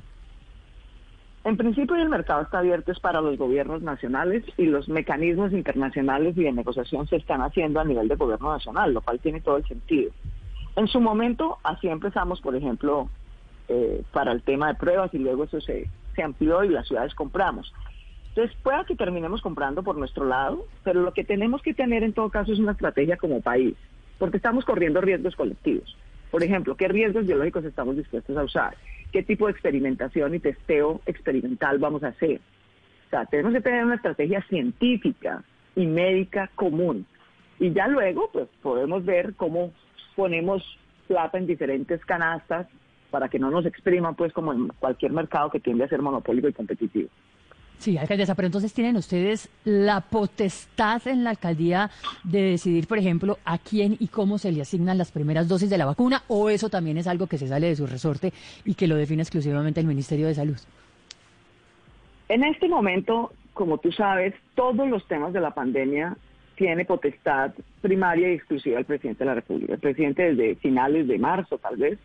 En 1.44 1.58
principio 1.58 1.96
el 1.96 2.08
mercado 2.08 2.44
está 2.44 2.60
abierto 2.60 2.92
es 2.92 3.00
para 3.00 3.20
los 3.20 3.36
gobiernos 3.38 3.82
nacionales 3.82 4.44
y 4.58 4.66
los 4.66 4.88
mecanismos 4.88 5.52
internacionales 5.54 6.38
y 6.38 6.44
de 6.44 6.52
negociación 6.52 7.08
se 7.08 7.16
están 7.16 7.42
haciendo 7.42 7.80
a 7.80 7.84
nivel 7.84 8.08
de 8.08 8.16
gobierno 8.16 8.52
nacional, 8.52 8.94
lo 8.94 9.02
cual 9.02 9.20
tiene 9.20 9.42
todo 9.42 9.58
el 9.58 9.66
sentido. 9.66 10.12
En 10.76 10.88
su 10.88 11.02
momento 11.02 11.58
así 11.64 11.88
empezamos, 11.88 12.42
por 12.42 12.56
ejemplo, 12.56 13.10
eh, 13.70 14.04
para 14.14 14.34
el 14.34 14.44
tema 14.44 14.68
de 14.68 14.76
pruebas 14.76 15.12
y 15.16 15.18
luego 15.18 15.46
eso 15.46 15.60
se, 15.60 15.90
se 16.16 16.24
amplió 16.24 16.64
y 16.64 16.70
las 16.70 16.88
ciudades 16.88 17.14
compramos. 17.16 17.74
Entonces, 18.30 18.58
pueda 18.64 18.84
que 18.86 18.96
terminemos 18.96 19.42
comprando 19.42 19.84
por 19.84 19.96
nuestro 19.96 20.26
lado, 20.26 20.66
pero 20.84 21.02
lo 21.02 21.14
que 21.14 21.24
tenemos 21.24 21.62
que 21.62 21.74
tener 21.74 22.04
en 22.04 22.14
todo 22.14 22.30
caso 22.30 22.52
es 22.52 22.60
una 22.60 22.72
estrategia 22.72 23.18
como 23.18 23.42
país, 23.42 23.76
porque 24.18 24.38
estamos 24.38 24.66
corriendo 24.66 25.02
riesgos 25.02 25.36
colectivos. 25.36 25.96
Por 26.32 26.42
ejemplo, 26.42 26.76
¿qué 26.76 26.88
riesgos 26.88 27.28
biológicos 27.28 27.64
estamos 27.64 27.96
dispuestos 27.96 28.36
a 28.36 28.44
usar? 28.44 28.76
¿Qué 29.12 29.22
tipo 29.22 29.46
de 29.46 29.52
experimentación 29.52 30.34
y 30.34 30.40
testeo 30.40 31.00
experimental 31.06 31.78
vamos 31.78 32.04
a 32.04 32.08
hacer? 32.08 32.42
O 33.06 33.10
sea, 33.12 33.26
tenemos 33.26 33.54
que 33.54 33.62
tener 33.62 33.86
una 33.86 33.96
estrategia 33.96 34.42
científica 34.50 35.44
y 35.76 35.86
médica 35.86 36.50
común. 36.56 37.06
Y 37.60 37.72
ya 37.72 37.88
luego, 37.88 38.32
pues, 38.34 38.48
podemos 38.64 39.06
ver 39.06 39.36
cómo 39.36 39.72
ponemos 40.16 40.64
plata 41.08 41.38
en 41.38 41.46
diferentes 41.46 42.04
canastas 42.04 42.66
para 43.14 43.30
que 43.30 43.38
no 43.38 43.52
nos 43.52 43.64
expriman, 43.68 44.16
pues, 44.16 44.34
como 44.34 44.54
en 44.54 44.70
cualquier 44.80 45.12
mercado 45.12 45.52
que 45.52 45.60
tiende 45.60 45.84
a 45.84 45.88
ser 45.88 46.02
monopólico 46.02 46.48
y 46.48 46.54
competitivo. 46.54 47.10
Sí, 47.78 47.96
alcaldesa, 47.96 48.34
pero 48.34 48.48
entonces 48.48 48.74
tienen 48.74 48.96
ustedes 48.96 49.52
la 49.66 50.02
potestad 50.02 51.08
en 51.08 51.24
la 51.24 51.30
alcaldía 51.30 51.92
de 52.24 52.42
decidir, 52.42 52.88
por 52.88 52.98
ejemplo, 52.98 53.38
a 53.46 53.60
quién 53.60 53.98
y 54.00 54.08
cómo 54.08 54.40
se 54.40 54.52
le 54.52 54.64
asignan 54.64 54.98
las 54.98 55.12
primeras 55.12 55.48
dosis 55.48 55.70
de 55.70 55.78
la 55.78 55.86
vacuna, 55.86 56.24
o 56.28 56.50
eso 56.50 56.70
también 56.70 56.98
es 56.98 57.06
algo 57.06 57.28
que 57.28 57.38
se 57.38 57.48
sale 57.48 57.68
de 57.68 57.76
su 57.76 57.86
resorte 57.86 58.34
y 58.66 58.74
que 58.74 58.88
lo 58.88 58.96
define 58.96 59.22
exclusivamente 59.22 59.80
el 59.80 59.86
Ministerio 59.86 60.26
de 60.26 60.34
Salud. 60.34 60.58
En 62.30 62.44
este 62.44 62.68
momento, 62.68 63.32
como 63.54 63.78
tú 63.78 63.92
sabes, 63.92 64.34
todos 64.56 64.90
los 64.90 65.08
temas 65.08 65.34
de 65.34 65.40
la 65.40 65.52
pandemia 65.52 66.18
tiene 66.56 66.84
potestad 66.84 67.52
primaria 67.80 68.32
y 68.32 68.34
exclusiva 68.34 68.80
el 68.80 68.86
presidente 68.86 69.20
de 69.24 69.26
la 69.28 69.36
República. 69.36 69.74
El 69.74 69.80
presidente 69.80 70.34
desde 70.34 70.56
finales 70.56 71.08
de 71.08 71.20
marzo, 71.20 71.60
tal 71.60 71.78
vez, 71.78 72.00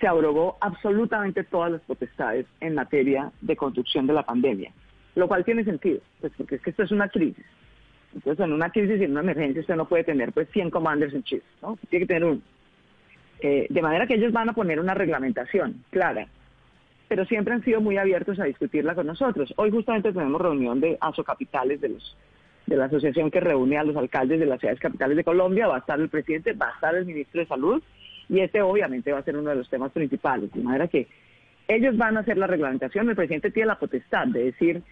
se 0.00 0.08
abrogó 0.08 0.56
absolutamente 0.60 1.44
todas 1.44 1.72
las 1.72 1.80
potestades 1.82 2.46
en 2.60 2.74
materia 2.74 3.30
de 3.40 3.56
conducción 3.56 4.06
de 4.06 4.14
la 4.14 4.24
pandemia 4.24 4.72
lo 5.14 5.28
cual 5.28 5.44
tiene 5.44 5.64
sentido, 5.64 6.00
pues 6.20 6.32
porque 6.36 6.56
es 6.56 6.62
que 6.62 6.70
esto 6.70 6.82
es 6.82 6.92
una 6.92 7.08
crisis. 7.08 7.44
Entonces, 8.14 8.44
en 8.44 8.52
una 8.52 8.70
crisis 8.70 9.00
y 9.00 9.04
en 9.04 9.12
una 9.12 9.20
emergencia 9.20 9.60
usted 9.60 9.76
no 9.76 9.88
puede 9.88 10.04
tener 10.04 10.32
pues 10.32 10.48
100 10.50 10.70
commanders 10.70 11.14
en 11.14 11.22
chief, 11.22 11.42
¿no? 11.62 11.78
Tiene 11.88 12.04
que 12.04 12.14
tener 12.14 12.24
uno. 12.24 12.40
Eh, 13.40 13.66
de 13.70 13.82
manera 13.82 14.06
que 14.06 14.14
ellos 14.14 14.32
van 14.32 14.48
a 14.48 14.52
poner 14.52 14.80
una 14.80 14.94
reglamentación 14.94 15.84
clara, 15.90 16.26
pero 17.08 17.24
siempre 17.24 17.54
han 17.54 17.64
sido 17.64 17.80
muy 17.80 17.96
abiertos 17.96 18.38
a 18.38 18.44
discutirla 18.44 18.94
con 18.94 19.06
nosotros. 19.06 19.52
Hoy 19.56 19.70
justamente 19.70 20.12
tenemos 20.12 20.40
reunión 20.40 20.80
de 20.80 20.98
asocapitales 21.00 21.80
de 21.80 21.90
los 21.90 22.16
de 22.66 22.76
la 22.76 22.84
asociación 22.84 23.32
que 23.32 23.40
reúne 23.40 23.78
a 23.78 23.82
los 23.82 23.96
alcaldes 23.96 24.38
de 24.38 24.46
las 24.46 24.60
ciudades 24.60 24.78
capitales 24.78 25.16
de 25.16 25.24
Colombia, 25.24 25.66
va 25.66 25.76
a 25.76 25.78
estar 25.80 25.98
el 25.98 26.08
presidente, 26.08 26.52
va 26.52 26.68
a 26.68 26.74
estar 26.74 26.94
el 26.94 27.04
ministro 27.04 27.40
de 27.40 27.46
Salud 27.48 27.82
y 28.30 28.40
este 28.40 28.62
obviamente 28.62 29.12
va 29.12 29.18
a 29.18 29.24
ser 29.24 29.36
uno 29.36 29.50
de 29.50 29.56
los 29.56 29.68
temas 29.68 29.92
principales, 29.92 30.50
de 30.52 30.62
manera 30.62 30.88
que 30.88 31.08
ellos 31.68 31.96
van 31.96 32.16
a 32.16 32.20
hacer 32.20 32.38
la 32.38 32.46
reglamentación, 32.46 33.08
el 33.08 33.16
presidente 33.16 33.50
tiene 33.50 33.66
la 33.66 33.78
potestad 33.78 34.26
de 34.26 34.44
decir 34.44 34.82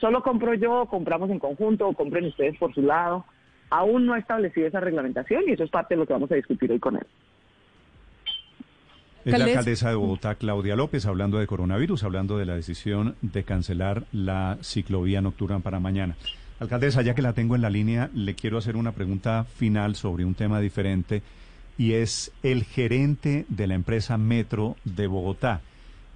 Solo 0.00 0.22
compro 0.22 0.54
yo, 0.54 0.86
compramos 0.86 1.30
en 1.30 1.38
conjunto, 1.38 1.88
o 1.88 1.92
compren 1.92 2.26
ustedes 2.26 2.56
por 2.58 2.72
su 2.72 2.82
lado. 2.82 3.24
Aún 3.70 4.06
no 4.06 4.14
ha 4.14 4.18
establecido 4.18 4.66
esa 4.66 4.80
reglamentación 4.80 5.42
y 5.46 5.52
eso 5.52 5.64
es 5.64 5.70
parte 5.70 5.94
de 5.94 6.00
lo 6.00 6.06
que 6.06 6.12
vamos 6.12 6.30
a 6.30 6.36
discutir 6.36 6.70
hoy 6.70 6.78
con 6.78 6.96
él. 6.96 7.06
Es 9.24 9.38
la 9.38 9.44
alcaldesa 9.44 9.90
de 9.90 9.96
Bogotá, 9.96 10.36
Claudia 10.36 10.74
López, 10.74 11.04
hablando 11.04 11.38
de 11.38 11.46
coronavirus, 11.46 12.04
hablando 12.04 12.38
de 12.38 12.46
la 12.46 12.54
decisión 12.54 13.16
de 13.20 13.42
cancelar 13.42 14.04
la 14.12 14.56
ciclovía 14.62 15.20
nocturna 15.20 15.58
para 15.58 15.80
mañana. 15.80 16.16
Alcaldesa, 16.60 17.02
ya 17.02 17.14
que 17.14 17.20
la 17.20 17.34
tengo 17.34 17.56
en 17.56 17.62
la 17.62 17.68
línea, 17.68 18.08
le 18.14 18.34
quiero 18.34 18.56
hacer 18.56 18.76
una 18.76 18.92
pregunta 18.92 19.44
final 19.44 19.96
sobre 19.96 20.24
un 20.24 20.34
tema 20.34 20.60
diferente 20.60 21.22
y 21.78 21.92
es 21.92 22.32
el 22.42 22.64
gerente 22.64 23.46
de 23.48 23.68
la 23.68 23.74
empresa 23.74 24.18
Metro 24.18 24.76
de 24.84 25.06
Bogotá, 25.06 25.62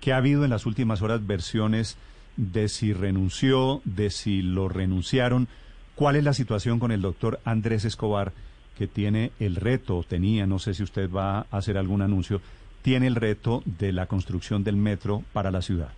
que 0.01 0.13
ha 0.13 0.17
habido 0.17 0.45
en 0.45 0.51
las 0.51 0.67
últimas 0.67 1.01
horas 1.01 1.25
versiones 1.25 1.97
de 2.37 2.69
si 2.69 2.93
renunció, 2.93 3.81
de 3.85 4.11
si 4.11 4.43
lo 4.43 4.69
renunciaron. 4.69 5.47
¿Cuál 5.95 6.17
es 6.17 6.25
la 6.25 6.35
situación 6.35 6.81
con 6.81 6.91
el 6.91 7.01
doctor 7.01 7.41
Andrés 7.45 7.85
Escobar, 7.85 8.33
que 8.77 8.89
tiene 8.89 9.31
el 9.39 9.55
reto, 9.55 10.05
tenía, 10.07 10.47
no 10.47 10.59
sé 10.59 10.75
si 10.75 10.83
usted 10.83 11.09
va 11.09 11.39
a 11.39 11.47
hacer 11.53 11.79
algún 11.79 12.03
anuncio, 12.03 12.41
tiene 12.83 13.07
el 13.07 13.15
reto 13.15 13.63
de 13.65 13.93
la 13.93 14.07
construcción 14.07 14.65
del 14.65 14.77
metro 14.77 15.23
para 15.33 15.53
la 15.53 15.63
ciudad? 15.63 15.93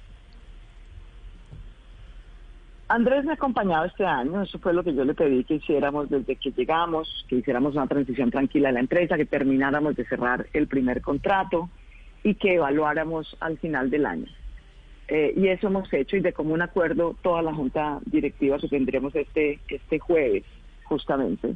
Andrés 2.88 3.25
me 3.25 3.31
ha 3.31 3.35
acompañado 3.35 3.87
este 3.87 4.05
año, 4.05 4.42
eso 4.42 4.59
fue 4.59 4.75
lo 4.75 4.85
que 4.85 4.94
yo 4.94 5.05
le 5.05 5.14
pedí 5.14 5.42
que 5.44 5.55
hiciéramos 5.55 6.11
desde 6.11 6.37
que 6.37 6.51
llegamos, 6.51 7.25
que 7.29 7.37
hiciéramos 7.37 7.75
una 7.75 7.87
transición 7.87 8.31
tranquila 8.31 8.68
de 8.68 8.75
la 8.75 8.81
empresa, 8.81 9.16
que 9.16 9.25
termináramos 9.25 9.97
de 9.97 10.05
cerrar 10.05 10.47
el 10.53 10.68
primer 10.68 11.01
contrato 11.01 11.70
y 12.23 12.35
que 12.35 12.55
evaluáramos 12.55 13.37
al 13.40 13.57
final 13.59 13.88
del 13.88 14.05
año. 14.05 14.27
Eh, 15.09 15.33
y 15.37 15.49
eso 15.49 15.68
hemos 15.68 15.90
hecho 15.92 16.16
y 16.16 16.20
de 16.20 16.33
común 16.33 16.62
acuerdo 16.62 17.16
toda 17.23 17.42
la 17.42 17.55
junta 17.55 18.01
directiva 18.05 18.59
que 18.59 18.68
tendremos 18.68 19.14
este, 19.14 19.61
este 19.68 19.99
jueves, 19.99 20.44
justamente. 20.85 21.55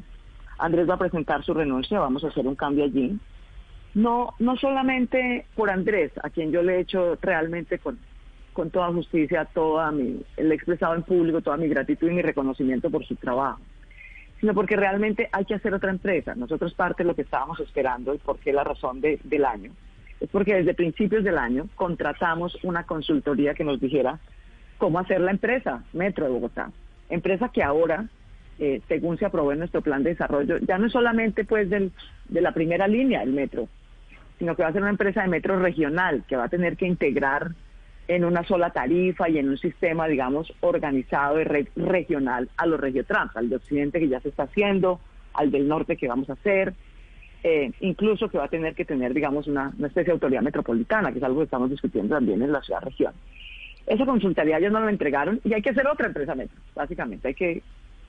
Andrés 0.57 0.89
va 0.89 0.95
a 0.95 0.99
presentar 0.99 1.43
su 1.43 1.53
renuncia, 1.53 1.99
vamos 1.99 2.23
a 2.23 2.27
hacer 2.27 2.45
un 2.47 2.55
cambio 2.55 2.85
allí. 2.85 3.17
No, 3.93 4.33
no 4.39 4.55
solamente 4.57 5.45
por 5.55 5.69
Andrés, 5.69 6.11
a 6.23 6.29
quien 6.29 6.51
yo 6.51 6.61
le 6.61 6.75
he 6.75 6.79
hecho 6.81 7.17
realmente 7.21 7.79
con, 7.79 7.97
con 8.53 8.69
toda 8.69 8.91
justicia, 8.91 9.45
toda 9.45 9.91
mi, 9.91 10.21
le 10.37 10.49
he 10.49 10.53
expresado 10.53 10.95
en 10.95 11.03
público 11.03 11.41
toda 11.41 11.57
mi 11.57 11.67
gratitud 11.67 12.09
y 12.09 12.13
mi 12.13 12.21
reconocimiento 12.21 12.89
por 12.89 13.05
su 13.05 13.15
trabajo, 13.15 13.59
sino 14.39 14.53
porque 14.53 14.75
realmente 14.75 15.29
hay 15.31 15.45
que 15.45 15.55
hacer 15.55 15.73
otra 15.73 15.91
empresa. 15.91 16.35
Nosotros 16.35 16.73
parte 16.73 17.03
de 17.03 17.07
lo 17.07 17.15
que 17.15 17.23
estábamos 17.23 17.59
esperando 17.59 18.13
y 18.13 18.17
por 18.17 18.39
qué 18.39 18.53
la 18.53 18.63
razón 18.63 19.01
de, 19.01 19.19
del 19.23 19.45
año 19.45 19.71
es 20.19 20.29
porque 20.29 20.55
desde 20.55 20.73
principios 20.73 21.23
del 21.23 21.37
año 21.37 21.67
contratamos 21.75 22.57
una 22.63 22.83
consultoría 22.83 23.53
que 23.53 23.63
nos 23.63 23.79
dijera 23.79 24.19
cómo 24.77 24.99
hacer 24.99 25.21
la 25.21 25.31
empresa 25.31 25.83
Metro 25.93 26.25
de 26.25 26.31
Bogotá. 26.31 26.71
Empresa 27.09 27.49
que 27.49 27.63
ahora, 27.63 28.05
eh, 28.59 28.81
según 28.87 29.17
se 29.17 29.25
aprobó 29.25 29.51
en 29.51 29.59
nuestro 29.59 29.81
plan 29.81 30.03
de 30.03 30.11
desarrollo, 30.11 30.57
ya 30.59 30.77
no 30.77 30.87
es 30.87 30.91
solamente 30.91 31.45
pues 31.45 31.69
del, 31.69 31.91
de 32.27 32.41
la 32.41 32.53
primera 32.53 32.87
línea 32.87 33.21
del 33.21 33.31
metro, 33.31 33.67
sino 34.37 34.55
que 34.55 34.63
va 34.63 34.69
a 34.69 34.73
ser 34.73 34.81
una 34.81 34.91
empresa 34.91 35.21
de 35.21 35.29
metro 35.29 35.59
regional 35.59 36.23
que 36.27 36.35
va 36.35 36.45
a 36.45 36.49
tener 36.49 36.75
que 36.75 36.85
integrar 36.85 37.51
en 38.09 38.25
una 38.25 38.43
sola 38.43 38.71
tarifa 38.71 39.29
y 39.29 39.37
en 39.37 39.49
un 39.49 39.57
sistema, 39.59 40.07
digamos, 40.07 40.51
organizado 40.61 41.35
de 41.35 41.43
red 41.43 41.67
regional 41.75 42.49
a 42.57 42.65
los 42.65 42.79
regiotrans, 42.79 43.37
al 43.37 43.49
de 43.49 43.57
Occidente 43.57 43.99
que 43.99 44.07
ya 44.07 44.19
se 44.19 44.29
está 44.29 44.43
haciendo, 44.43 44.99
al 45.35 45.51
del 45.51 45.67
norte 45.67 45.95
que 45.95 46.07
vamos 46.07 46.27
a 46.31 46.33
hacer, 46.33 46.73
eh, 47.43 47.71
incluso 47.81 48.27
que 48.27 48.39
va 48.39 48.45
a 48.45 48.49
tener 48.49 48.73
que 48.73 48.83
tener, 48.83 49.13
digamos, 49.13 49.45
una, 49.45 49.71
especie 49.77 50.05
de 50.05 50.13
autoridad 50.13 50.41
metropolitana, 50.41 51.11
que 51.11 51.19
es 51.19 51.23
algo 51.23 51.41
que 51.41 51.43
estamos 51.43 51.69
discutiendo 51.69 52.15
también 52.15 52.41
en 52.41 52.51
la 52.51 52.63
ciudad-región. 52.63 53.13
Esa 53.85 54.07
consultoría 54.07 54.59
ya 54.59 54.71
no 54.71 54.79
la 54.79 54.89
entregaron 54.89 55.39
y 55.43 55.53
hay 55.53 55.61
que 55.61 55.69
hacer 55.69 55.85
otra 55.85 56.07
empresa 56.07 56.33
metro, 56.33 56.59
básicamente. 56.73 57.27
Hay 57.27 57.35
que, 57.35 57.61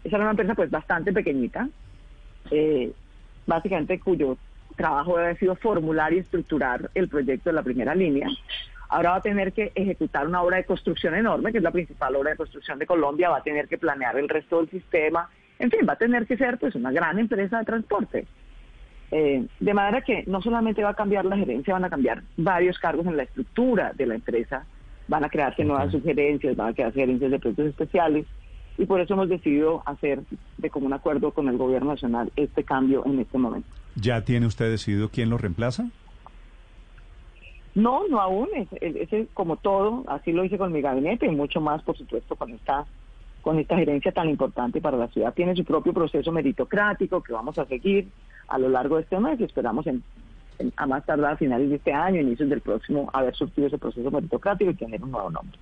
esa 0.03 0.17
era 0.17 0.25
una 0.25 0.31
empresa 0.31 0.55
pues 0.55 0.71
bastante 0.71 1.13
pequeñita, 1.13 1.69
eh, 2.51 2.91
básicamente 3.47 4.01
cuyo 4.01 4.39
trabajo 4.77 5.19
ha 5.19 5.35
sido 5.35 5.57
formular 5.57 6.15
y 6.15 6.19
estructurar 6.21 6.91
el 6.95 7.07
proyecto 7.09 7.51
de 7.51 7.55
la 7.55 7.63
primera 7.63 7.95
línea. 7.95 8.29
Ahora 8.91 9.11
va 9.11 9.17
a 9.17 9.23
tener 9.23 9.53
que 9.53 9.71
ejecutar 9.75 10.27
una 10.27 10.43
obra 10.43 10.57
de 10.57 10.65
construcción 10.65 11.15
enorme, 11.15 11.53
que 11.53 11.59
es 11.59 11.65
la 11.65 11.71
principal 11.71 12.17
obra 12.17 12.31
de 12.31 12.37
construcción 12.37 12.79
de 12.79 12.87
Colombia, 12.87 13.31
va 13.31 13.39
a 13.39 13.43
tener 13.43 13.69
que 13.69 13.79
planear 13.79 14.19
el 14.19 14.29
resto 14.29 14.59
del 14.59 14.69
sistema, 14.69 15.31
en 15.61 15.71
fin, 15.71 15.81
va 15.89 15.93
a 15.93 15.97
tener 15.97 16.27
que 16.27 16.37
ser 16.37 16.59
pues 16.59 16.75
una 16.75 16.91
gran 16.91 17.19
empresa 17.19 17.59
de 17.59 17.65
transporte. 17.65 18.27
Eh, 19.13 19.47
de 19.61 19.75
manera 19.75 20.03
que 20.03 20.25
no 20.27 20.43
solamente 20.43 20.83
va 20.83 20.91
a 20.91 20.95
cambiar 20.95 21.25
la 21.25 21.37
gerencia, 21.37 21.73
van 21.73 21.85
a 21.85 21.91
cambiar 21.91 22.23
varios 22.37 22.79
cargos 22.79 23.07
en 23.07 23.17
la 23.17 23.23
estructura 23.23 23.93
de 23.95 24.07
la 24.07 24.17
empresa, 24.17 24.65
van 25.07 25.25
a 25.25 25.29
crearse 25.29 25.65
nuevas 25.65 25.93
sugerencias, 25.93 26.57
van 26.57 26.71
a 26.71 26.75
crearse 26.75 27.01
gerencias 27.01 27.31
de 27.31 27.39
proyectos 27.39 27.67
especiales 27.67 28.27
y 28.77 28.87
por 28.87 29.01
eso 29.01 29.15
hemos 29.15 29.29
decidido 29.29 29.83
hacer 29.87 30.21
de 30.59 30.71
común 30.71 30.93
acuerdo 30.93 31.33
con 31.33 31.49
el 31.49 31.59
gobierno 31.59 31.91
nacional 31.91 32.33
este 32.35 32.65
cambio 32.65 33.05
en 33.05 33.21
este 33.21 33.39
momento. 33.39 33.69
¿Ya 33.95 34.25
tiene 34.25 34.47
usted 34.47 34.71
decidido 34.71 35.11
quién 35.11 35.31
lo 35.31 35.39
reemplaza? 35.39 35.91
No, 37.75 38.07
no 38.09 38.21
aún, 38.21 38.49
es, 38.57 39.29
como 39.33 39.57
todo, 39.57 40.05
así 40.09 40.33
lo 40.33 40.45
hice 40.45 40.59
con 40.59 40.73
mi 40.73 40.81
gabinete 40.81 41.27
y 41.27 41.35
mucho 41.35 41.61
más, 41.61 41.83
por 41.83 41.97
supuesto, 41.97 42.37
con 42.37 42.53
esta 42.53 42.87
con 43.43 43.59
esta 43.59 43.75
gerencia 43.77 44.13
tan 44.13 44.29
importante 44.29 44.83
para 44.83 44.99
la 44.99 45.09
ciudad. 45.09 45.33
Tiene 45.33 45.57
su 45.57 45.65
propio 45.65 45.95
proceso 45.95 46.31
meritocrático 46.31 47.23
que 47.23 47.33
vamos 47.33 47.59
a 47.59 47.65
seguir 47.65 48.09
a 48.49 48.59
lo 48.59 48.69
largo 48.69 48.97
de 48.97 49.03
este 49.03 49.19
mes 49.19 49.41
y 49.41 49.45
esperamos 49.45 49.87
en, 49.87 50.03
a 50.77 50.87
más 50.87 51.07
tardar 51.07 51.33
a 51.33 51.37
finales 51.37 51.71
de 51.71 51.77
este 51.77 51.93
año, 51.93 52.21
inicios 52.21 52.51
del 52.51 52.61
próximo, 52.61 53.09
haber 53.15 53.35
surtido 53.35 53.69
ese 53.69 53.79
proceso 53.79 54.11
meritocrático 54.11 54.71
y 54.71 54.75
tener 54.75 55.03
un 55.03 55.13
nuevo 55.13 55.31
nombre. 55.31 55.59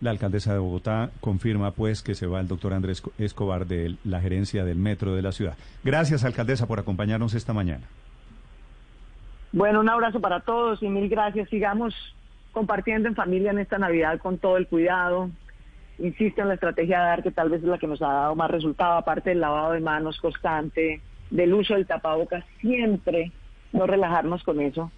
La 0.00 0.10
alcaldesa 0.10 0.52
de 0.52 0.58
Bogotá 0.58 1.10
confirma 1.20 1.70
pues 1.70 2.02
que 2.02 2.14
se 2.14 2.26
va 2.26 2.40
el 2.40 2.48
doctor 2.48 2.72
Andrés 2.72 3.02
Escobar 3.18 3.66
de 3.66 3.96
la 4.04 4.20
gerencia 4.20 4.64
del 4.64 4.76
metro 4.76 5.14
de 5.14 5.22
la 5.22 5.32
ciudad. 5.32 5.56
Gracias, 5.84 6.24
alcaldesa, 6.24 6.66
por 6.66 6.80
acompañarnos 6.80 7.34
esta 7.34 7.52
mañana. 7.52 7.86
Bueno, 9.52 9.80
un 9.80 9.88
abrazo 9.90 10.18
para 10.18 10.40
todos 10.40 10.82
y 10.82 10.88
mil 10.88 11.10
gracias. 11.10 11.50
Sigamos 11.50 11.94
compartiendo 12.52 13.08
en 13.08 13.14
familia 13.14 13.50
en 13.50 13.58
esta 13.58 13.76
Navidad 13.76 14.18
con 14.18 14.38
todo 14.38 14.56
el 14.56 14.66
cuidado. 14.66 15.30
Insisto 15.98 16.40
en 16.40 16.48
la 16.48 16.54
estrategia 16.54 17.00
de 17.00 17.04
dar 17.04 17.22
que 17.22 17.30
tal 17.30 17.50
vez 17.50 17.62
es 17.62 17.68
la 17.68 17.76
que 17.76 17.86
nos 17.86 18.00
ha 18.00 18.08
dado 18.08 18.34
más 18.34 18.50
resultado, 18.50 18.94
aparte 18.94 19.28
del 19.28 19.40
lavado 19.40 19.72
de 19.72 19.80
manos 19.80 20.18
constante, 20.20 21.02
del 21.30 21.52
uso 21.52 21.74
del 21.74 21.86
tapabocas, 21.86 22.44
siempre 22.60 23.30
no 23.72 23.86
relajarnos 23.86 24.42
con 24.42 24.58
eso. 24.60 24.90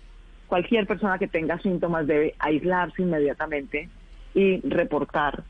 Cualquier 0.46 0.86
persona 0.86 1.18
que 1.18 1.26
tenga 1.26 1.58
síntomas 1.58 2.06
debe 2.06 2.34
aislarse 2.38 3.02
inmediatamente 3.02 3.88
y 4.34 4.60
reportar 4.68 5.42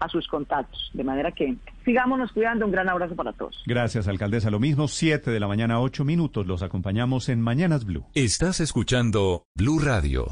a 0.00 0.08
sus 0.08 0.26
contactos. 0.26 0.90
De 0.94 1.04
manera 1.04 1.32
que 1.32 1.56
sigámonos 1.84 2.32
cuidando. 2.32 2.66
Un 2.66 2.72
gran 2.72 2.88
abrazo 2.88 3.14
para 3.14 3.32
todos. 3.32 3.62
Gracias, 3.66 4.08
alcaldesa. 4.08 4.50
Lo 4.50 4.58
mismo, 4.58 4.88
7 4.88 5.30
de 5.30 5.40
la 5.40 5.46
mañana, 5.46 5.80
8 5.80 6.04
minutos. 6.04 6.46
Los 6.46 6.62
acompañamos 6.62 7.28
en 7.28 7.40
Mañanas 7.40 7.84
Blue. 7.84 8.04
Estás 8.14 8.60
escuchando 8.60 9.46
Blue 9.54 9.78
Radio. 9.78 10.28